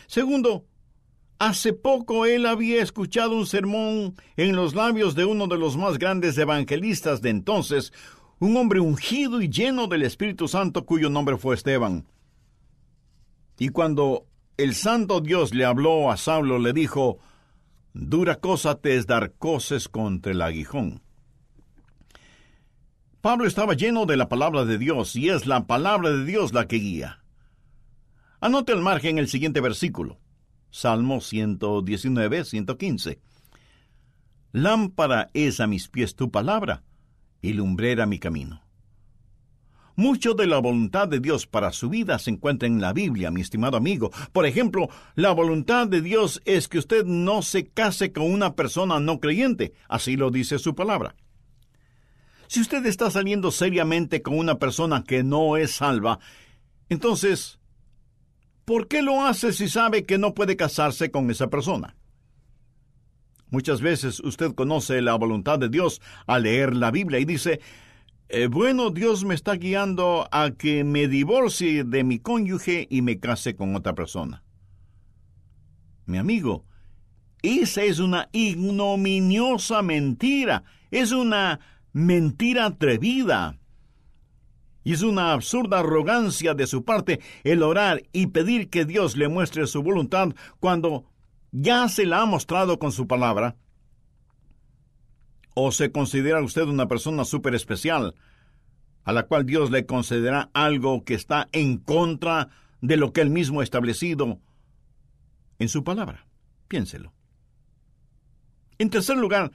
Segundo, 0.06 0.66
hace 1.38 1.73
poco 1.73 2.25
él 2.25 2.47
había 2.47 2.82
escuchado 2.82 3.37
un 3.37 3.47
sermón 3.47 4.14
en 4.37 4.56
los 4.56 4.75
labios 4.75 5.14
de 5.14 5.25
uno 5.25 5.47
de 5.47 5.59
los 5.59 5.76
más 5.76 5.99
grandes 5.99 6.38
evangelistas 6.38 7.21
de 7.21 7.30
entonces, 7.30 7.92
un 8.38 8.56
hombre 8.56 8.80
ungido 8.80 9.42
y 9.42 9.49
lleno 9.49 9.87
del 9.87 10.02
Espíritu 10.02 10.49
Santo 10.49 10.87
cuyo 10.87 11.11
nombre 11.11 11.37
fue 11.37 11.54
Esteban. 11.54 12.06
Y 13.59 13.68
cuando 13.68 14.26
el 14.56 14.75
santo 14.75 15.21
Dios 15.21 15.54
le 15.54 15.64
habló 15.64 16.11
a 16.11 16.16
Saulo, 16.16 16.59
le 16.59 16.73
dijo, 16.73 17.18
Dura 17.94 18.37
cosa 18.37 18.76
te 18.76 18.97
es 18.97 19.06
dar 19.06 19.32
coces 19.32 19.88
contra 19.88 20.32
el 20.32 20.40
aguijón. 20.40 21.02
Pablo 23.21 23.47
estaba 23.47 23.75
lleno 23.75 24.06
de 24.06 24.16
la 24.16 24.28
palabra 24.28 24.64
de 24.64 24.78
Dios 24.78 25.14
y 25.14 25.28
es 25.28 25.47
la 25.47 25.66
palabra 25.66 26.11
de 26.11 26.25
Dios 26.25 26.52
la 26.52 26.66
que 26.66 26.76
guía. 26.76 27.23
Anote 28.40 28.73
al 28.73 28.80
margen 28.80 29.18
el 29.18 29.28
siguiente 29.28 29.61
versículo. 29.61 30.18
Salmo 30.71 31.21
119, 31.21 32.44
115. 32.44 33.21
Lámpara 34.52 35.30
es 35.35 35.61
a 35.61 35.66
mis 35.66 35.88
pies 35.88 36.16
tu 36.16 36.30
palabra 36.30 36.82
y 37.42 37.52
lumbrera 37.52 38.06
mi 38.06 38.18
camino. 38.18 38.62
Mucho 40.02 40.35
de 40.35 40.49
la 40.49 40.59
voluntad 40.59 41.06
de 41.06 41.21
Dios 41.21 41.47
para 41.47 41.71
su 41.71 41.88
vida 41.88 42.18
se 42.18 42.30
encuentra 42.30 42.66
en 42.66 42.80
la 42.80 42.92
Biblia, 42.92 43.30
mi 43.30 43.40
estimado 43.40 43.76
amigo. 43.76 44.11
Por 44.32 44.47
ejemplo, 44.47 44.88
la 45.14 45.30
voluntad 45.30 45.87
de 45.87 46.02
Dios 46.02 46.42
es 46.44 46.66
que 46.66 46.78
usted 46.78 47.04
no 47.04 47.40
se 47.42 47.68
case 47.68 48.12
con 48.12 48.25
una 48.25 48.56
persona 48.56 48.99
no 48.99 49.21
creyente, 49.21 49.75
así 49.88 50.16
lo 50.16 50.32
dice 50.32 50.59
su 50.59 50.75
palabra. 50.75 51.14
Si 52.49 52.61
usted 52.61 52.85
está 52.85 53.12
saliendo 53.12 53.52
seriamente 53.52 54.23
con 54.23 54.37
una 54.37 54.59
persona 54.59 55.04
que 55.04 55.23
no 55.23 55.56
es 55.56 55.71
salva, 55.71 56.18
entonces, 56.88 57.61
¿por 58.64 58.88
qué 58.88 59.02
lo 59.02 59.25
hace 59.25 59.52
si 59.52 59.68
sabe 59.68 60.02
que 60.02 60.18
no 60.18 60.35
puede 60.35 60.56
casarse 60.56 61.12
con 61.12 61.30
esa 61.30 61.47
persona? 61.47 61.94
Muchas 63.50 63.80
veces 63.80 64.18
usted 64.18 64.52
conoce 64.52 65.00
la 65.00 65.14
voluntad 65.14 65.61
de 65.61 65.68
Dios 65.68 66.00
al 66.26 66.42
leer 66.42 66.75
la 66.75 66.90
Biblia 66.90 67.21
y 67.21 67.25
dice, 67.25 67.61
eh, 68.34 68.46
bueno, 68.46 68.88
Dios 68.88 69.26
me 69.26 69.34
está 69.34 69.56
guiando 69.56 70.26
a 70.32 70.52
que 70.52 70.84
me 70.84 71.06
divorcie 71.06 71.84
de 71.84 72.02
mi 72.02 72.18
cónyuge 72.18 72.86
y 72.88 73.02
me 73.02 73.20
case 73.20 73.54
con 73.54 73.76
otra 73.76 73.94
persona. 73.94 74.42
Mi 76.06 76.16
amigo, 76.16 76.64
esa 77.42 77.82
es 77.82 77.98
una 77.98 78.30
ignominiosa 78.32 79.82
mentira, 79.82 80.64
es 80.90 81.12
una 81.12 81.60
mentira 81.92 82.64
atrevida. 82.64 83.58
Y 84.82 84.94
es 84.94 85.02
una 85.02 85.32
absurda 85.34 85.80
arrogancia 85.80 86.54
de 86.54 86.66
su 86.66 86.84
parte 86.84 87.20
el 87.44 87.62
orar 87.62 88.02
y 88.14 88.28
pedir 88.28 88.70
que 88.70 88.86
Dios 88.86 89.14
le 89.14 89.28
muestre 89.28 89.66
su 89.66 89.82
voluntad 89.82 90.30
cuando 90.58 91.04
ya 91.50 91.86
se 91.90 92.06
la 92.06 92.22
ha 92.22 92.26
mostrado 92.26 92.78
con 92.78 92.92
su 92.92 93.06
palabra. 93.06 93.56
¿O 95.54 95.73
se 95.73 95.92
considera 95.92 96.42
usted 96.42 96.62
una 96.62 96.88
persona 96.88 97.25
súper 97.25 97.54
especial, 97.54 98.14
a 99.04 99.12
la 99.12 99.25
cual 99.25 99.44
Dios 99.44 99.71
le 99.71 99.87
concederá 99.87 100.50
algo 100.54 101.04
que 101.04 101.14
está 101.14 101.49
en 101.52 101.78
contra 101.78 102.49
de 102.80 102.97
lo 102.97 103.12
que 103.12 103.21
él 103.21 103.30
mismo 103.30 103.61
ha 103.61 103.64
establecido 103.64 104.38
en 105.59 105.68
su 105.68 105.85
palabra? 105.85 106.26
Piénselo. 106.68 107.12
En 108.78 108.90
tercer 108.90 109.16
lugar, 109.16 109.52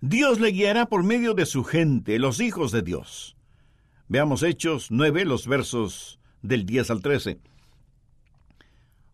Dios 0.00 0.40
le 0.40 0.50
guiará 0.50 0.86
por 0.86 1.02
medio 1.02 1.34
de 1.34 1.46
su 1.46 1.64
gente, 1.64 2.18
los 2.18 2.40
hijos 2.40 2.72
de 2.72 2.82
Dios. 2.82 3.36
Veamos 4.08 4.42
Hechos 4.42 4.90
9, 4.90 5.24
los 5.24 5.46
versos 5.46 6.18
del 6.42 6.66
10 6.66 6.90
al 6.90 7.00
13. 7.00 7.40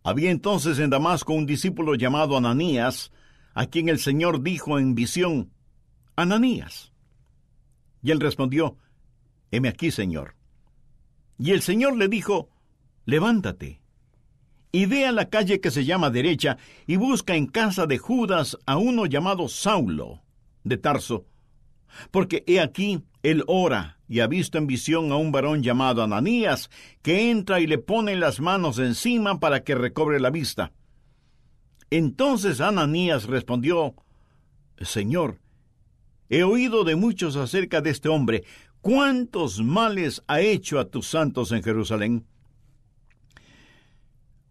Había 0.03 0.31
entonces 0.31 0.79
en 0.79 0.91
Damasco 0.91 1.33
un 1.33 1.47
discípulo 1.47 1.95
llamado 1.95 2.37
Ananías, 2.37 3.13
a 3.55 3.67
quien 3.67 3.89
el 3.89 3.99
Señor 3.99 4.43
dijo 4.43 4.79
en 4.79 4.95
visión, 4.95 5.53
Ananías. 6.23 6.93
Y 8.03 8.11
él 8.11 8.21
respondió, 8.21 8.77
Heme 9.51 9.69
aquí, 9.69 9.91
Señor. 9.91 10.37
Y 11.39 11.51
el 11.53 11.63
Señor 11.63 11.97
le 11.97 12.09
dijo, 12.09 12.49
Levántate, 13.05 13.81
y 14.73 14.87
ve 14.87 15.07
a 15.07 15.13
la 15.13 15.29
calle 15.29 15.61
que 15.61 15.71
se 15.71 15.85
llama 15.85 16.11
derecha, 16.11 16.59
y 16.87 16.97
busca 16.97 17.35
en 17.35 17.47
casa 17.47 17.87
de 17.87 17.99
Judas 17.99 18.57
a 18.67 18.77
uno 18.77 19.07
llamado 19.07 19.49
Saulo, 19.49 20.23
de 20.63 20.77
Tarso, 20.77 21.27
porque 22.11 22.45
he 22.47 22.61
aquí, 22.61 23.03
él 23.23 23.43
ora, 23.47 23.99
y 24.09 24.21
ha 24.21 24.27
visto 24.27 24.59
en 24.59 24.67
visión 24.67 25.13
a 25.13 25.17
un 25.17 25.33
varón 25.33 25.63
llamado 25.63 26.03
Ananías, 26.03 26.71
que 27.03 27.31
entra 27.31 27.61
y 27.61 27.67
le 27.67 27.79
pone 27.79 28.17
las 28.17 28.41
manos 28.41 28.79
encima 28.79 29.41
para 29.41 29.65
que 29.65 29.75
recobre 29.75 30.21
la 30.21 30.31
vista. 30.31 30.73
Entonces 31.91 32.61
Ananías 32.61 33.25
respondió, 33.25 33.95
Señor, 34.81 35.41
he 36.31 36.45
oído 36.45 36.85
de 36.85 36.95
muchos 36.95 37.37
acerca 37.37 37.83
de 37.83 37.91
este 37.91 38.09
hombre, 38.09 38.45
cuántos 38.81 39.63
males 39.63 40.23
ha 40.29 40.41
hecho 40.41 40.79
a 40.79 40.87
tus 40.87 41.09
santos 41.09 41.53
en 41.53 41.63
Jerusalén. 41.63 42.25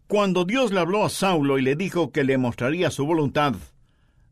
Cuando 0.06 0.44
Dios 0.44 0.72
le 0.72 0.80
habló 0.80 1.04
a 1.04 1.08
Saulo 1.08 1.58
y 1.58 1.62
le 1.62 1.76
dijo 1.76 2.12
que 2.12 2.22
le 2.22 2.36
mostraría 2.36 2.90
su 2.90 3.06
voluntad, 3.06 3.54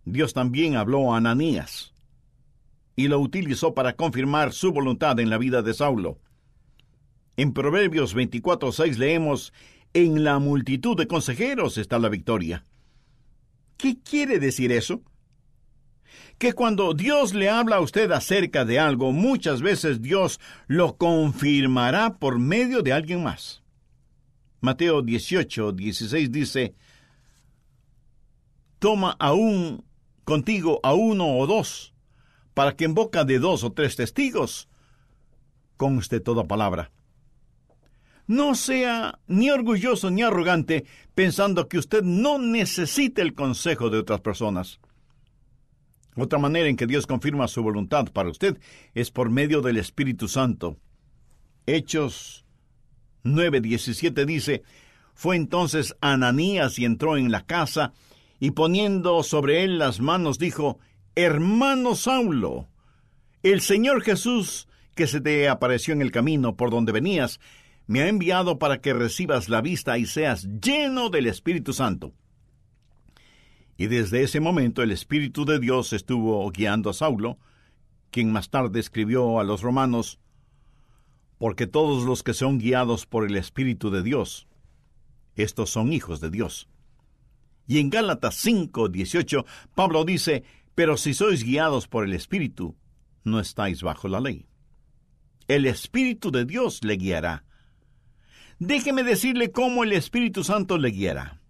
Dios 0.04 0.34
también 0.34 0.76
habló 0.76 1.12
a 1.12 1.16
Ananías 1.16 1.94
y 2.96 3.08
lo 3.08 3.20
utilizó 3.20 3.74
para 3.74 3.94
confirmar 3.94 4.52
su 4.52 4.72
voluntad 4.72 5.18
en 5.20 5.30
la 5.30 5.38
vida 5.38 5.62
de 5.62 5.72
Saulo. 5.72 6.18
En 7.36 7.52
Proverbios 7.52 8.14
24:6 8.14 8.98
leemos, 8.98 9.52
En 9.94 10.22
la 10.22 10.38
multitud 10.38 10.96
de 10.96 11.06
consejeros 11.06 11.78
está 11.78 11.98
la 11.98 12.10
victoria. 12.10 12.64
¿Qué 13.78 13.98
quiere 14.02 14.38
decir 14.38 14.70
eso? 14.72 15.02
Que 16.38 16.52
cuando 16.52 16.94
Dios 16.94 17.34
le 17.34 17.50
habla 17.50 17.76
a 17.76 17.80
usted 17.80 18.10
acerca 18.12 18.64
de 18.64 18.78
algo, 18.78 19.12
muchas 19.12 19.62
veces 19.62 20.02
Dios 20.02 20.40
lo 20.66 20.96
confirmará 20.96 22.18
por 22.18 22.38
medio 22.38 22.82
de 22.82 22.92
alguien 22.92 23.22
más. 23.22 23.62
Mateo 24.60 25.02
18, 25.02 25.72
16 25.72 26.32
dice, 26.32 26.74
Toma 28.78 29.16
aún 29.18 29.84
contigo 30.24 30.80
a 30.82 30.94
uno 30.94 31.38
o 31.38 31.46
dos, 31.46 31.94
para 32.54 32.76
que 32.76 32.84
en 32.84 32.94
boca 32.94 33.24
de 33.24 33.38
dos 33.38 33.64
o 33.64 33.72
tres 33.72 33.96
testigos 33.96 34.68
conste 35.76 36.20
toda 36.20 36.44
palabra. 36.44 36.90
No 38.26 38.54
sea 38.54 39.18
ni 39.26 39.50
orgulloso 39.50 40.10
ni 40.10 40.22
arrogante 40.22 40.84
pensando 41.14 41.66
que 41.66 41.78
usted 41.78 42.02
no 42.02 42.38
necesita 42.38 43.22
el 43.22 43.34
consejo 43.34 43.88
de 43.88 43.98
otras 43.98 44.20
personas. 44.20 44.80
Otra 46.18 46.40
manera 46.40 46.68
en 46.68 46.76
que 46.76 46.88
Dios 46.88 47.06
confirma 47.06 47.46
su 47.46 47.62
voluntad 47.62 48.06
para 48.12 48.28
usted 48.28 48.58
es 48.92 49.12
por 49.12 49.30
medio 49.30 49.62
del 49.62 49.76
Espíritu 49.76 50.26
Santo. 50.26 50.76
Hechos 51.64 52.44
9:17 53.22 54.24
dice, 54.26 54.64
Fue 55.14 55.36
entonces 55.36 55.94
Ananías 56.00 56.76
y 56.80 56.84
entró 56.84 57.16
en 57.16 57.30
la 57.30 57.46
casa, 57.46 57.92
y 58.40 58.50
poniendo 58.50 59.22
sobre 59.22 59.62
él 59.62 59.78
las 59.78 60.00
manos 60.00 60.40
dijo, 60.40 60.80
Hermano 61.14 61.94
Saulo, 61.94 62.68
el 63.44 63.60
Señor 63.60 64.02
Jesús, 64.02 64.66
que 64.96 65.06
se 65.06 65.20
te 65.20 65.48
apareció 65.48 65.94
en 65.94 66.02
el 66.02 66.10
camino 66.10 66.56
por 66.56 66.70
donde 66.70 66.90
venías, 66.90 67.38
me 67.86 68.02
ha 68.02 68.08
enviado 68.08 68.58
para 68.58 68.80
que 68.80 68.92
recibas 68.92 69.48
la 69.48 69.60
vista 69.60 69.98
y 69.98 70.06
seas 70.06 70.48
lleno 70.60 71.10
del 71.10 71.26
Espíritu 71.26 71.72
Santo. 71.72 72.12
Y 73.80 73.86
desde 73.86 74.24
ese 74.24 74.40
momento 74.40 74.82
el 74.82 74.90
Espíritu 74.90 75.44
de 75.44 75.60
Dios 75.60 75.92
estuvo 75.92 76.50
guiando 76.50 76.90
a 76.90 76.94
Saulo, 76.94 77.38
quien 78.10 78.32
más 78.32 78.50
tarde 78.50 78.80
escribió 78.80 79.38
a 79.38 79.44
los 79.44 79.62
romanos, 79.62 80.18
porque 81.38 81.68
todos 81.68 82.04
los 82.04 82.24
que 82.24 82.34
son 82.34 82.58
guiados 82.58 83.06
por 83.06 83.24
el 83.24 83.36
Espíritu 83.36 83.90
de 83.90 84.02
Dios, 84.02 84.48
estos 85.36 85.70
son 85.70 85.92
hijos 85.92 86.20
de 86.20 86.28
Dios. 86.28 86.68
Y 87.68 87.78
en 87.78 87.88
Gálatas 87.88 88.34
5, 88.34 88.88
18, 88.88 89.46
Pablo 89.76 90.04
dice, 90.04 90.42
pero 90.74 90.96
si 90.96 91.14
sois 91.14 91.44
guiados 91.44 91.86
por 91.86 92.04
el 92.04 92.14
Espíritu, 92.14 92.74
no 93.22 93.38
estáis 93.38 93.82
bajo 93.82 94.08
la 94.08 94.18
ley. 94.20 94.46
El 95.46 95.66
Espíritu 95.66 96.32
de 96.32 96.44
Dios 96.44 96.82
le 96.82 96.96
guiará. 96.96 97.44
Déjeme 98.58 99.04
decirle 99.04 99.52
cómo 99.52 99.84
el 99.84 99.92
Espíritu 99.92 100.42
Santo 100.42 100.78
le 100.78 100.90
guiará. 100.90 101.40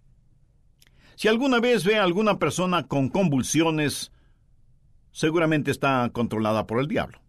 Si 1.19 1.27
alguna 1.27 1.59
vez 1.59 1.83
ve 1.83 1.97
a 1.97 2.03
alguna 2.05 2.39
persona 2.39 2.87
con 2.87 3.09
convulsiones, 3.09 4.13
seguramente 5.11 5.69
está 5.69 6.09
controlada 6.13 6.65
por 6.65 6.79
el 6.79 6.87
diablo. 6.87 7.19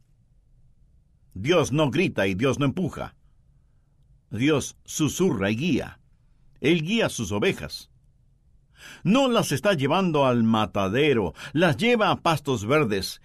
Dios 1.34 1.72
no 1.72 1.90
grita 1.90 2.28
y 2.28 2.36
Dios 2.36 2.60
no 2.60 2.66
empuja. 2.66 3.16
Dios 4.30 4.76
susurra 4.84 5.50
y 5.50 5.56
guía. 5.56 5.98
Él 6.60 6.82
guía 6.82 7.08
sus 7.08 7.32
ovejas. 7.32 7.90
No 9.02 9.26
las 9.26 9.50
está 9.50 9.72
llevando 9.72 10.24
al 10.24 10.44
matadero, 10.44 11.34
las 11.52 11.76
lleva 11.76 12.12
a 12.12 12.22
pastos 12.22 12.66
verdes. 12.66 13.20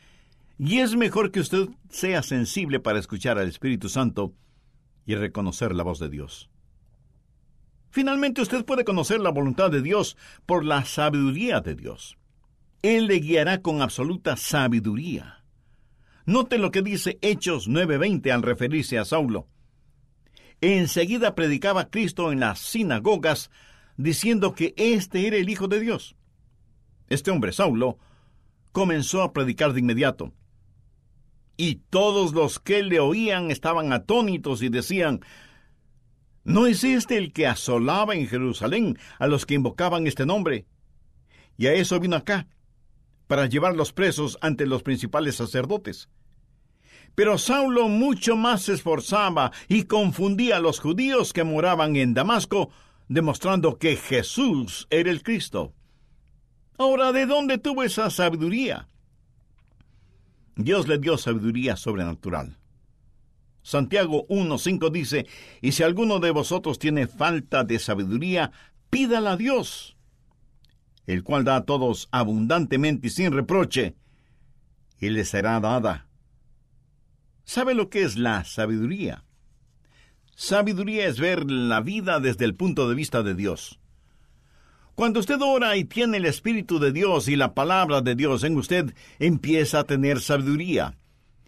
Y 0.58 0.80
es 0.80 0.96
mejor 0.96 1.30
que 1.30 1.42
usted 1.42 1.70
sea 1.92 2.24
sensible 2.24 2.80
para 2.80 2.98
escuchar 2.98 3.38
al 3.38 3.50
Espíritu 3.50 3.88
Santo 3.88 4.34
y 5.06 5.14
reconocer 5.14 5.76
la 5.76 5.84
voz 5.84 6.00
de 6.00 6.10
Dios. 6.10 6.50
Finalmente 7.96 8.42
usted 8.42 8.66
puede 8.66 8.84
conocer 8.84 9.22
la 9.22 9.30
voluntad 9.30 9.72
de 9.72 9.82
Dios 9.82 10.18
por 10.46 10.66
la 10.66 10.84
sabiduría 10.84 11.62
de 11.62 11.76
Dios. 11.76 12.18
Él 12.82 13.08
le 13.08 13.20
guiará 13.20 13.62
con 13.62 13.82
absoluta 13.82 14.36
sabiduría. 14.36 15.46
Note 16.26 16.58
lo 16.58 16.72
que 16.72 16.82
dice 16.82 17.18
Hechos 17.22 17.70
9:20 17.70 18.34
al 18.34 18.44
referirse 18.44 18.98
a 18.98 19.06
Saulo. 19.06 19.48
Enseguida 20.60 21.36
predicaba 21.36 21.90
Cristo 21.90 22.34
en 22.34 22.42
las 22.42 22.60
sinagogas, 22.60 23.50
diciendo 23.96 24.56
que 24.56 24.74
éste 24.76 25.26
era 25.26 25.38
el 25.38 25.50
Hijo 25.50 25.70
de 25.70 25.80
Dios. 25.80 26.18
Este 27.08 27.32
hombre, 27.32 27.54
Saulo, 27.54 27.98
comenzó 28.74 29.22
a 29.22 29.32
predicar 29.32 29.72
de 29.72 29.80
inmediato. 29.80 30.34
Y 31.56 31.76
todos 31.90 32.34
los 32.34 32.60
que 32.60 32.84
le 32.84 33.00
oían 33.00 33.52
estaban 33.52 33.94
atónitos 33.94 34.62
y 34.64 34.68
decían, 34.68 35.22
¿No 36.46 36.68
es 36.68 36.84
este 36.84 37.18
el 37.18 37.34
que 37.34 37.48
asolaba 37.48 38.14
en 38.14 38.28
Jerusalén 38.28 39.00
a 39.18 39.26
los 39.26 39.48
que 39.48 39.56
invocaban 39.56 40.06
este 40.06 40.28
nombre? 40.28 40.68
Y 41.58 41.66
a 41.66 41.74
eso 41.74 42.00
vino 42.00 42.16
acá, 42.16 42.48
para 43.26 43.48
llevarlos 43.48 43.92
presos 43.92 44.38
ante 44.42 44.68
los 44.68 44.84
principales 44.84 45.38
sacerdotes. 45.38 46.08
Pero 47.16 47.40
Saulo 47.40 47.88
mucho 47.88 48.36
más 48.36 48.62
se 48.62 48.74
esforzaba 48.74 49.52
y 49.68 49.86
confundía 49.86 50.58
a 50.58 50.60
los 50.60 50.80
judíos 50.80 51.34
que 51.34 51.44
moraban 51.44 51.96
en 51.96 52.14
Damasco, 52.14 52.70
demostrando 53.08 53.80
que 53.80 53.96
Jesús 53.96 54.86
era 54.92 55.10
el 55.10 55.24
Cristo. 55.24 55.74
Ahora, 56.78 57.12
¿de 57.12 57.26
dónde 57.26 57.58
tuvo 57.58 57.82
esa 57.82 58.12
sabiduría? 58.12 58.88
Dios 60.56 60.88
le 60.88 61.00
dio 61.00 61.18
sabiduría 61.18 61.76
sobrenatural. 61.76 62.60
Santiago 63.66 64.28
1.5 64.28 64.92
dice, 64.92 65.26
y 65.60 65.72
si 65.72 65.82
alguno 65.82 66.20
de 66.20 66.30
vosotros 66.30 66.78
tiene 66.78 67.08
falta 67.08 67.64
de 67.64 67.80
sabiduría, 67.80 68.52
pídala 68.92 69.32
a 69.32 69.38
Dios, 69.38 69.98
el 71.08 71.24
cual 71.24 71.46
da 71.46 71.56
a 71.56 71.66
todos 71.66 72.08
abundantemente 72.12 73.08
y 73.08 73.10
sin 73.10 73.34
reproche, 73.34 73.96
y 75.00 75.10
le 75.10 75.26
será 75.26 75.60
dada. 75.60 76.08
¿Sabe 77.44 77.74
lo 77.74 77.90
que 77.90 78.04
es 78.04 78.18
la 78.18 78.44
sabiduría? 78.44 79.24
Sabiduría 80.36 81.08
es 81.08 81.20
ver 81.20 81.50
la 81.50 81.82
vida 81.82 82.20
desde 82.20 82.46
el 82.46 82.54
punto 82.54 82.88
de 82.88 82.94
vista 82.94 83.24
de 83.24 83.34
Dios. 83.34 83.80
Cuando 84.94 85.20
usted 85.20 85.42
ora 85.42 85.76
y 85.76 85.86
tiene 85.86 86.18
el 86.18 86.26
Espíritu 86.26 86.78
de 86.78 86.92
Dios 86.92 87.28
y 87.28 87.36
la 87.36 87.56
palabra 87.56 88.02
de 88.02 88.14
Dios 88.14 88.44
en 88.44 88.58
usted, 88.58 88.94
empieza 89.18 89.80
a 89.80 89.84
tener 89.86 90.22
sabiduría. 90.22 91.00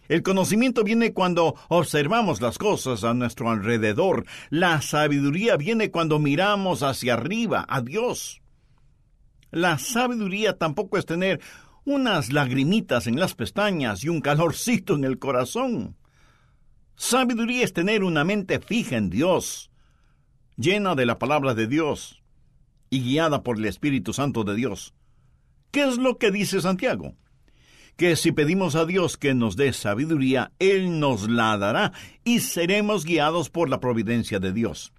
El 0.08 0.22
conocimiento 0.22 0.84
viene 0.84 1.12
cuando 1.12 1.54
observamos 1.68 2.40
las 2.40 2.56
cosas 2.56 3.04
a 3.04 3.12
nuestro 3.12 3.50
alrededor. 3.50 4.24
La 4.48 4.80
sabiduría 4.80 5.56
viene 5.56 5.90
cuando 5.90 6.18
miramos 6.18 6.82
hacia 6.82 7.14
arriba, 7.14 7.66
a 7.68 7.82
Dios. 7.82 8.40
La 9.50 9.78
sabiduría 9.78 10.56
tampoco 10.56 10.96
es 10.96 11.04
tener 11.04 11.40
unas 11.84 12.32
lagrimitas 12.32 13.06
en 13.06 13.20
las 13.20 13.34
pestañas 13.34 14.02
y 14.02 14.08
un 14.08 14.20
calorcito 14.20 14.94
en 14.94 15.04
el 15.04 15.18
corazón. 15.18 15.96
Sabiduría 16.96 17.64
es 17.64 17.72
tener 17.72 18.02
una 18.02 18.24
mente 18.24 18.60
fija 18.60 18.96
en 18.96 19.10
Dios, 19.10 19.70
llena 20.56 20.94
de 20.94 21.06
la 21.06 21.18
palabra 21.18 21.54
de 21.54 21.66
Dios 21.66 22.22
y 22.90 23.02
guiada 23.02 23.42
por 23.42 23.58
el 23.58 23.66
Espíritu 23.66 24.12
Santo 24.12 24.42
de 24.44 24.54
Dios. 24.54 24.94
¿Qué 25.70 25.84
es 25.84 25.98
lo 25.98 26.18
que 26.18 26.30
dice 26.30 26.60
Santiago? 26.60 27.14
Que 27.98 28.14
si 28.14 28.30
pedimos 28.30 28.76
a 28.76 28.86
Dios 28.86 29.16
que 29.16 29.34
nos 29.34 29.56
dé 29.56 29.72
sabiduría, 29.72 30.52
Él 30.60 31.00
nos 31.00 31.28
la 31.28 31.58
dará 31.58 31.92
y 32.22 32.38
seremos 32.38 33.04
guiados 33.04 33.50
por 33.50 33.68
la 33.68 33.80
providencia 33.80 34.38
de 34.38 34.52
Dios. 34.52 34.92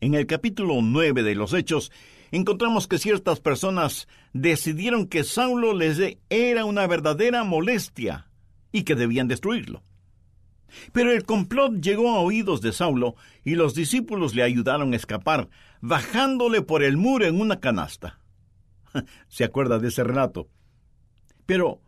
En 0.00 0.14
el 0.14 0.28
capítulo 0.28 0.76
9 0.80 1.24
de 1.24 1.34
los 1.34 1.52
Hechos, 1.52 1.90
encontramos 2.30 2.86
que 2.86 2.98
ciertas 2.98 3.40
personas 3.40 4.06
decidieron 4.32 5.08
que 5.08 5.24
Saulo 5.24 5.74
les 5.74 6.16
era 6.30 6.64
una 6.64 6.86
verdadera 6.86 7.42
molestia 7.42 8.30
y 8.70 8.84
que 8.84 8.94
debían 8.94 9.26
destruirlo. 9.26 9.82
Pero 10.92 11.10
el 11.10 11.24
complot 11.24 11.80
llegó 11.80 12.10
a 12.10 12.20
oídos 12.20 12.60
de 12.60 12.70
Saulo 12.72 13.16
y 13.42 13.56
los 13.56 13.74
discípulos 13.74 14.36
le 14.36 14.44
ayudaron 14.44 14.92
a 14.92 14.96
escapar, 14.96 15.48
bajándole 15.80 16.62
por 16.62 16.84
el 16.84 16.96
muro 16.96 17.26
en 17.26 17.40
una 17.40 17.58
canasta. 17.58 18.20
¿Se 19.28 19.42
acuerda 19.42 19.80
de 19.80 19.88
ese 19.88 20.04
relato? 20.04 20.48
Pero, 21.46 21.80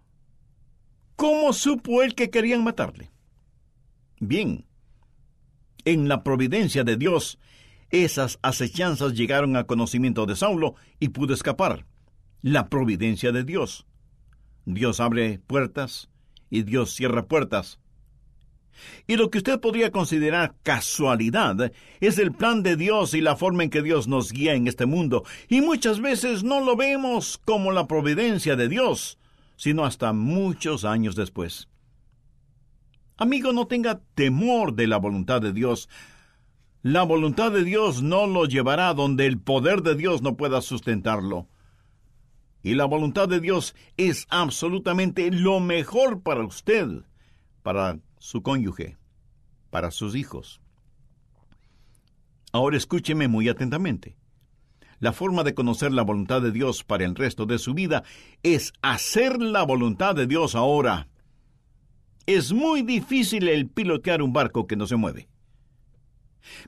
¿cómo 1.17 1.53
supo 1.53 2.03
él 2.03 2.15
que 2.15 2.31
querían 2.31 2.65
matarle? 2.65 3.11
Bien, 4.21 4.67
en 5.85 6.09
la 6.09 6.23
providencia 6.23 6.85
de 6.85 6.97
Dios, 6.97 7.39
esas 7.91 8.39
acechanzas 8.43 9.15
llegaron 9.15 9.57
a 9.57 9.65
conocimiento 9.65 10.27
de 10.27 10.37
Saulo 10.37 10.75
y 10.99 11.11
pudo 11.11 11.35
escapar. 11.35 11.87
La 12.43 12.69
providencia 12.69 13.33
de 13.33 13.45
Dios. 13.45 13.87
Dios 14.67 15.01
abre 15.01 15.39
puertas 15.47 16.11
y 16.51 16.63
Dios 16.63 16.95
cierra 16.95 17.27
puertas. 17.27 17.79
Y 19.07 19.17
lo 19.17 19.31
que 19.31 19.39
usted 19.39 19.61
podría 19.61 19.93
considerar 19.93 20.57
casualidad 20.63 21.73
es 22.01 22.19
el 22.19 22.33
plan 22.33 22.63
de 22.63 22.77
Dios 22.77 23.15
y 23.15 23.21
la 23.21 23.37
forma 23.37 23.63
en 23.63 23.71
que 23.71 23.83
Dios 23.83 24.09
nos 24.09 24.33
guía 24.33 24.55
en 24.55 24.67
este 24.67 24.87
mundo. 24.87 25.25
Y 25.49 25.61
muchas 25.61 26.01
veces 26.01 26.43
no 26.43 26.61
lo 26.61 26.77
vemos 26.77 27.39
como 27.45 27.73
la 27.73 27.87
providencia 27.87 28.57
de 28.57 28.69
Dios, 28.69 29.19
sino 29.57 29.85
hasta 29.85 30.13
muchos 30.13 30.85
años 30.85 31.17
después. 31.17 31.69
Amigo, 33.17 33.53
no 33.53 33.67
tenga 33.67 34.01
temor 34.15 34.75
de 34.75 34.87
la 34.87 34.97
voluntad 34.97 35.41
de 35.41 35.53
Dios. 35.53 35.89
La 36.83 37.03
voluntad 37.03 37.53
de 37.53 37.65
Dios 37.65 38.03
no 38.03 38.27
lo 38.27 38.45
llevará 38.47 38.93
donde 38.93 39.27
el 39.27 39.39
poder 39.39 39.83
de 39.83 39.95
Dios 39.95 40.21
no 40.21 40.37
pueda 40.37 40.61
sustentarlo. 40.61 41.49
Y 42.63 42.75
la 42.75 42.87
voluntad 42.87 43.29
de 43.29 43.41
Dios 43.41 43.75
es 43.97 44.27
absolutamente 44.31 45.31
lo 45.31 45.61
mejor 45.61 46.23
para 46.23 46.45
usted, 46.45 46.89
para 47.63 47.99
su 48.19 48.43
cónyuge, 48.43 48.97
para 49.71 49.91
sus 49.91 50.17
hijos. 50.17 50.61
Ahora 52.53 52.77
escúcheme 52.77 53.29
muy 53.29 53.49
atentamente. 53.49 54.17
La 55.05 55.13
forma 55.13 55.45
de 55.45 55.53
conocer 55.53 55.93
la 55.93 56.01
voluntad 56.01 56.41
de 56.41 56.51
Dios 56.51 56.83
para 56.83 57.05
el 57.05 57.15
resto 57.15 57.45
de 57.45 57.59
su 57.59 57.75
vida 57.75 58.05
es 58.43 58.73
hacer 58.81 59.39
la 59.39 59.63
voluntad 59.63 60.15
de 60.15 60.27
Dios 60.27 60.55
ahora. 60.55 61.09
Es 62.25 62.55
muy 62.55 62.81
difícil 62.81 63.49
el 63.49 63.69
pilotear 63.69 64.23
un 64.23 64.33
barco 64.33 64.67
que 64.67 64.77
no 64.77 64.87
se 64.87 64.97
mueve. 64.97 65.29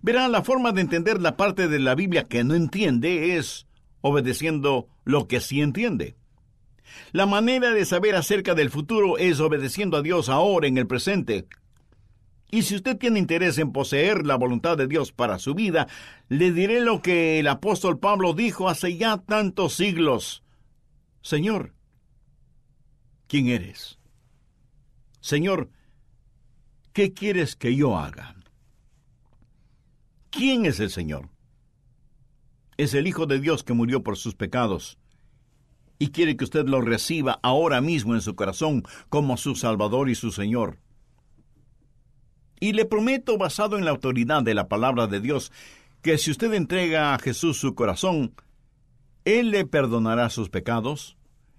Verá, 0.03 0.29
la 0.29 0.43
forma 0.43 0.73
de 0.73 0.83
entender 0.83 1.19
la 1.23 1.39
parte 1.39 1.67
de 1.67 1.79
la 1.79 1.95
Biblia 1.95 2.25
que 2.25 2.45
no 2.45 2.55
entiende 2.55 3.39
es 3.39 3.69
obedeciendo 4.03 4.87
lo 5.07 5.29
que 5.29 5.41
sí 5.41 5.63
entiende. 5.63 6.15
La 7.13 7.25
manera 7.25 7.71
de 7.71 7.87
saber 7.87 8.17
acerca 8.17 8.55
del 8.55 8.69
futuro 8.69 9.17
es 9.17 9.41
obedeciendo 9.41 9.97
a 9.97 10.03
Dios 10.03 10.29
ahora 10.29 10.67
en 10.67 10.77
el 10.77 10.87
presente. 10.87 11.47
Y 12.57 12.63
si 12.63 12.75
usted 12.75 12.97
tiene 12.97 13.19
interés 13.19 13.59
en 13.59 13.71
poseer 13.71 14.25
la 14.25 14.37
voluntad 14.37 14.79
de 14.79 14.87
Dios 14.87 15.13
para 15.13 15.39
su 15.39 15.55
vida, 15.55 15.89
le 16.31 16.53
diré 16.53 16.81
lo 16.81 17.03
que 17.03 17.39
el 17.39 17.49
apóstol 17.49 17.99
Pablo 17.99 18.33
dijo 18.33 18.71
hace 18.71 18.97
ya 18.97 19.19
tantos 19.19 19.75
siglos. 19.75 20.43
Señor, 21.21 21.75
¿quién 23.27 23.49
eres? 23.49 23.99
Señor, 25.21 25.69
¿qué 26.95 27.13
quieres 27.13 27.57
que 27.57 27.77
yo 27.77 27.99
haga? 27.99 28.35
¿Quién 30.31 30.65
es 30.65 30.81
el 30.81 30.89
Señor? 30.89 31.29
Es 32.79 32.95
el 32.95 33.07
Hijo 33.07 33.27
de 33.27 33.39
Dios 33.39 33.65
que 33.65 33.75
murió 33.75 34.03
por 34.03 34.17
sus 34.17 34.35
pecados 34.35 34.97
y 35.99 36.09
quiere 36.09 36.39
que 36.39 36.45
usted 36.45 36.65
lo 36.65 36.81
reciba 36.81 37.39
ahora 37.43 37.83
mismo 37.83 38.15
en 38.15 38.23
su 38.23 38.35
corazón 38.35 38.83
como 39.11 39.37
su 39.37 39.57
Salvador 39.57 40.09
y 40.09 40.15
su 40.15 40.33
Señor. 40.33 40.79
Y 42.59 42.73
le 42.73 42.85
prometo, 42.85 43.37
basado 43.39 43.79
en 43.79 43.85
la 43.85 43.91
autoridad 43.91 44.43
de 44.43 44.55
la 44.55 44.69
palabra 44.69 45.07
de 45.07 45.21
Dios, 45.21 45.53
que 46.03 46.19
si 46.19 46.31
usted 46.31 46.53
entrega 46.55 47.15
a 47.15 47.19
Jesús 47.19 47.59
su 47.59 47.75
corazón, 47.75 48.35
Él 49.25 49.51
le 49.51 49.67
perdonará 49.67 50.31
sus 50.31 50.49
pecados, 50.49 51.17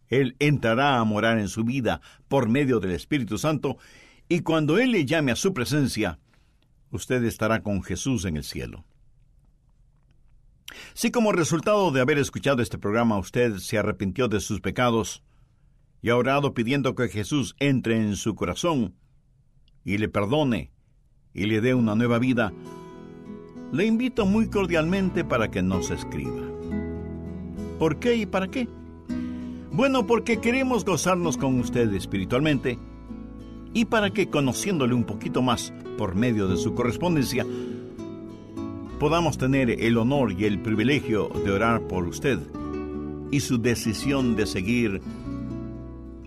Él 0.08 0.36
entrará 0.40 1.00
a 1.00 1.04
morar 1.04 1.38
en 1.38 1.50
su 1.50 1.64
vida 1.64 2.02
por 2.28 2.50
medio 2.50 2.80
del 2.80 2.92
Espíritu 2.92 3.38
Santo, 3.38 3.78
y 4.30 4.42
cuando 4.42 4.78
Él 4.80 4.92
le 4.92 5.06
llame 5.06 5.32
a 5.32 5.36
su 5.36 5.54
presencia, 5.54 6.20
usted 6.92 7.24
estará 7.24 7.62
con 7.62 7.84
Jesús 7.84 8.26
en 8.26 8.38
el 8.38 8.44
cielo. 8.44 8.86
Si 10.94 11.12
como 11.12 11.32
resultado 11.32 11.92
de 11.92 12.02
haber 12.02 12.18
escuchado 12.18 12.62
este 12.62 12.78
programa 12.78 13.18
usted 13.18 13.58
se 13.58 13.78
arrepintió 13.78 14.28
de 14.28 14.40
sus 14.40 14.62
pecados 14.62 15.24
y 16.02 16.10
ha 16.10 16.18
orado 16.18 16.54
pidiendo 16.54 16.96
que 16.96 17.08
Jesús 17.08 17.56
entre 17.60 17.98
en 17.98 18.16
su 18.16 18.36
corazón 18.36 18.96
y 19.84 19.98
le 19.98 20.10
perdone 20.10 20.72
y 21.38 21.45
le 21.45 21.62
dé 21.62 21.73
una 21.73 21.95
nueva 21.95 22.19
vida, 22.19 22.52
le 23.71 23.86
invito 23.86 24.26
muy 24.26 24.50
cordialmente 24.50 25.23
para 25.23 25.50
que 25.50 25.62
nos 25.62 25.91
escriba. 25.91 26.41
¿Por 27.80 28.00
qué 28.00 28.15
y 28.15 28.26
para 28.26 28.50
qué? 28.50 28.67
Bueno, 29.71 30.08
porque 30.08 30.41
queremos 30.41 30.84
gozarnos 30.84 31.38
con 31.38 31.60
usted 31.60 31.93
espiritualmente 31.93 32.80
y 33.73 33.86
para 33.86 34.10
que 34.10 34.30
conociéndole 34.30 34.95
un 34.95 35.04
poquito 35.04 35.43
más 35.43 35.71
por 35.97 36.15
medio 36.15 36.47
de 36.47 36.58
su 36.58 36.73
correspondencia, 36.73 37.45
podamos 39.00 39.38
tener 39.38 39.69
el 39.69 39.97
honor 39.97 40.32
y 40.32 40.45
el 40.45 40.60
privilegio 40.60 41.30
de 41.45 41.52
orar 41.52 41.82
por 41.88 42.08
usted 42.08 42.39
y 43.30 43.41
su 43.41 43.60
decisión 43.60 44.36
de 44.36 44.47
seguir 44.47 45.02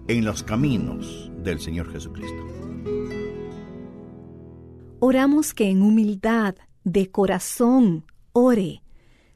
en 0.07 0.25
los 0.25 0.45
caminos 0.45 1.33
del 1.43 1.59
Señor 1.59 1.91
Jesucristo. 1.91 2.50
Oramos 5.01 5.55
que 5.55 5.71
en 5.71 5.83
humildad 5.83 6.55
de 6.85 7.11
corazón 7.11 8.05
ore, 8.33 8.83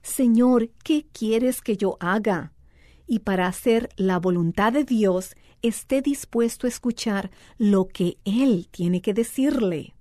Señor, 0.02 0.70
¿qué 0.82 1.06
quieres 1.12 1.62
que 1.62 1.76
yo 1.76 1.96
haga? 2.00 2.52
Y 3.06 3.20
para 3.20 3.46
hacer 3.46 3.88
la 3.96 4.18
voluntad 4.18 4.72
de 4.72 4.84
Dios, 4.84 5.34
esté 5.62 6.02
dispuesto 6.02 6.66
a 6.66 6.68
escuchar 6.68 7.30
lo 7.58 7.88
que 7.88 8.18
Él 8.24 8.68
tiene 8.70 9.00
que 9.00 9.14
decirle. 9.14 9.94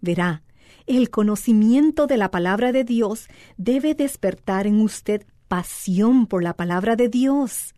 Verá, 0.01 0.43
el 0.87 1.09
conocimiento 1.09 2.07
de 2.07 2.17
la 2.17 2.31
palabra 2.31 2.71
de 2.71 2.83
Dios 2.83 3.27
debe 3.57 3.95
despertar 3.95 4.67
en 4.67 4.81
usted 4.81 5.25
pasión 5.47 6.27
por 6.27 6.43
la 6.43 6.55
palabra 6.55 6.95
de 6.95 7.09
Dios. 7.09 7.73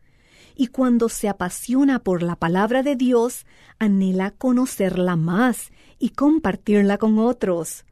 Y 0.55 0.67
cuando 0.67 1.07
se 1.07 1.29
apasiona 1.29 1.99
por 1.99 2.23
la 2.23 2.35
palabra 2.35 2.83
de 2.83 2.95
Dios, 2.95 3.45
anhela 3.79 4.31
conocerla 4.31 5.15
más 5.15 5.71
y 5.99 6.09
compartirla 6.09 6.97
con 6.97 7.19
otros. 7.19 7.85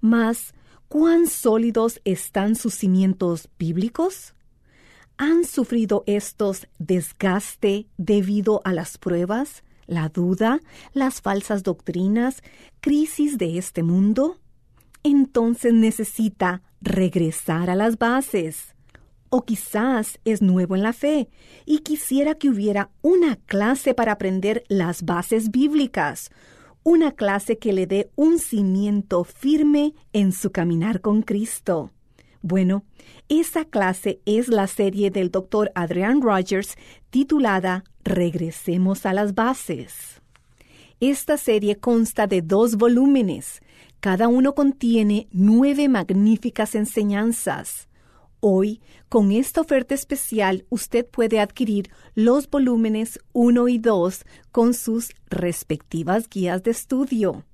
Mas 0.00 0.54
¿Cuán 0.88 1.26
sólidos 1.26 2.00
están 2.04 2.54
sus 2.54 2.74
cimientos 2.74 3.48
bíblicos? 3.58 4.34
¿Han 5.18 5.44
sufrido 5.44 6.04
estos 6.06 6.68
desgaste 6.78 7.88
debido 7.96 8.60
a 8.64 8.72
las 8.72 8.96
pruebas, 8.96 9.64
la 9.86 10.08
duda, 10.08 10.60
las 10.92 11.20
falsas 11.20 11.64
doctrinas, 11.64 12.42
crisis 12.80 13.36
de 13.36 13.58
este 13.58 13.82
mundo? 13.82 14.38
Entonces 15.08 15.72
necesita 15.72 16.62
regresar 16.80 17.70
a 17.70 17.76
las 17.76 17.96
bases. 17.96 18.74
O 19.28 19.44
quizás 19.44 20.18
es 20.24 20.42
nuevo 20.42 20.74
en 20.74 20.82
la 20.82 20.92
fe 20.92 21.28
y 21.64 21.78
quisiera 21.78 22.34
que 22.34 22.48
hubiera 22.48 22.90
una 23.02 23.36
clase 23.36 23.94
para 23.94 24.10
aprender 24.10 24.64
las 24.66 25.04
bases 25.04 25.52
bíblicas, 25.52 26.32
una 26.82 27.12
clase 27.12 27.56
que 27.56 27.72
le 27.72 27.86
dé 27.86 28.10
un 28.16 28.40
cimiento 28.40 29.22
firme 29.22 29.94
en 30.12 30.32
su 30.32 30.50
caminar 30.50 31.00
con 31.00 31.22
Cristo. 31.22 31.92
Bueno, 32.42 32.82
esa 33.28 33.64
clase 33.64 34.20
es 34.26 34.48
la 34.48 34.66
serie 34.66 35.12
del 35.12 35.30
Dr. 35.30 35.70
Adrian 35.76 36.20
Rogers 36.20 36.74
titulada 37.10 37.84
Regresemos 38.02 39.06
a 39.06 39.12
las 39.12 39.36
bases. 39.36 40.20
Esta 40.98 41.36
serie 41.36 41.76
consta 41.76 42.26
de 42.26 42.42
dos 42.42 42.74
volúmenes. 42.74 43.60
Cada 44.00 44.28
uno 44.28 44.54
contiene 44.54 45.28
nueve 45.32 45.88
magníficas 45.88 46.74
enseñanzas. 46.74 47.88
Hoy, 48.40 48.80
con 49.08 49.32
esta 49.32 49.60
oferta 49.60 49.94
especial, 49.94 50.66
usted 50.68 51.06
puede 51.06 51.40
adquirir 51.40 51.90
los 52.14 52.48
volúmenes 52.48 53.18
1 53.32 53.68
y 53.68 53.78
2 53.78 54.24
con 54.52 54.74
sus 54.74 55.12
respectivas 55.30 56.28
guías 56.28 56.62
de 56.62 56.70
estudio. 56.70 57.44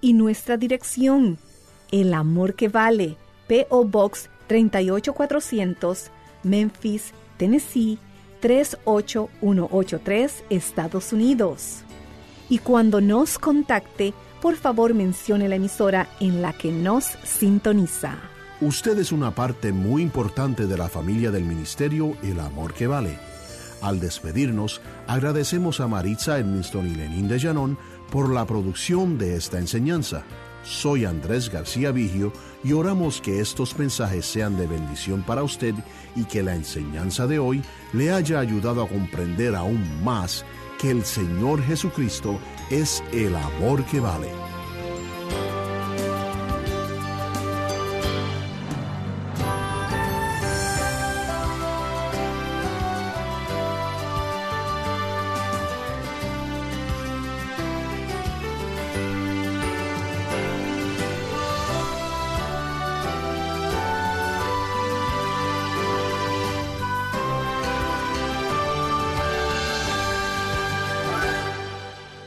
Y 0.00 0.12
nuestra 0.12 0.56
dirección, 0.56 1.36
El 1.90 2.14
Amor 2.14 2.54
que 2.54 2.68
Vale, 2.68 3.16
P.O. 3.48 3.84
Box 3.84 4.30
38400, 4.46 6.12
Memphis, 6.42 7.12
Tennessee 7.36 7.98
38183, 8.40 10.44
Estados 10.48 11.12
Unidos. 11.12 11.82
Y 12.48 12.58
cuando 12.58 13.00
nos 13.00 13.36
contacte, 13.38 14.14
por 14.40 14.56
favor 14.56 14.94
mencione 14.94 15.48
la 15.48 15.56
emisora 15.56 16.08
en 16.20 16.42
la 16.42 16.52
que 16.52 16.72
nos 16.72 17.04
sintoniza. 17.24 18.16
Usted 18.60 18.98
es 18.98 19.12
una 19.12 19.34
parte 19.34 19.72
muy 19.72 20.02
importante 20.02 20.66
de 20.66 20.76
la 20.76 20.88
familia 20.88 21.30
del 21.30 21.44
ministerio 21.44 22.16
El 22.22 22.40
Amor 22.40 22.74
que 22.74 22.86
Vale. 22.86 23.18
Al 23.80 24.00
despedirnos, 24.00 24.80
agradecemos 25.06 25.80
a 25.80 25.86
Maritza 25.86 26.38
Edmiston 26.38 26.88
y 26.88 26.94
Lenín 26.96 27.28
de 27.28 27.38
Llanón 27.38 27.78
por 28.10 28.32
la 28.32 28.44
producción 28.46 29.16
de 29.16 29.36
esta 29.36 29.58
enseñanza. 29.58 30.24
Soy 30.64 31.04
Andrés 31.04 31.50
García 31.50 31.92
Vigio 31.92 32.32
y 32.64 32.72
oramos 32.72 33.20
que 33.20 33.40
estos 33.40 33.78
mensajes 33.78 34.26
sean 34.26 34.58
de 34.58 34.66
bendición 34.66 35.22
para 35.22 35.44
usted 35.44 35.74
y 36.16 36.24
que 36.24 36.42
la 36.42 36.56
enseñanza 36.56 37.28
de 37.28 37.38
hoy 37.38 37.62
le 37.92 38.10
haya 38.10 38.40
ayudado 38.40 38.82
a 38.82 38.88
comprender 38.88 39.54
aún 39.54 40.02
más 40.02 40.44
que 40.80 40.90
el 40.90 41.04
Señor 41.04 41.62
Jesucristo 41.62 42.38
es 42.70 43.02
el 43.12 43.34
amor 43.36 43.84
que 43.84 44.00
vale. 44.00 44.57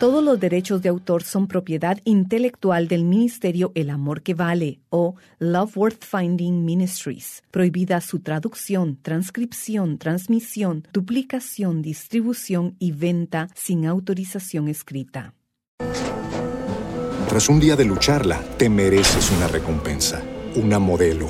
Todos 0.01 0.23
los 0.23 0.39
derechos 0.39 0.81
de 0.81 0.89
autor 0.89 1.21
son 1.21 1.47
propiedad 1.47 1.99
intelectual 2.05 2.87
del 2.87 3.03
Ministerio 3.03 3.71
El 3.75 3.91
Amor 3.91 4.23
que 4.23 4.33
Vale 4.33 4.79
o 4.89 5.13
Love 5.37 5.77
Worth 5.77 6.03
Finding 6.03 6.65
Ministries. 6.65 7.43
Prohibida 7.51 8.01
su 8.01 8.19
traducción, 8.19 8.97
transcripción, 8.99 9.99
transmisión, 9.99 10.87
duplicación, 10.91 11.83
distribución 11.83 12.75
y 12.79 12.93
venta 12.93 13.49
sin 13.53 13.85
autorización 13.85 14.69
escrita. 14.69 15.35
Tras 17.29 17.47
un 17.47 17.59
día 17.59 17.75
de 17.75 17.85
lucharla, 17.85 18.41
te 18.57 18.69
mereces 18.69 19.31
una 19.37 19.47
recompensa, 19.49 20.23
una 20.55 20.79
modelo, 20.79 21.29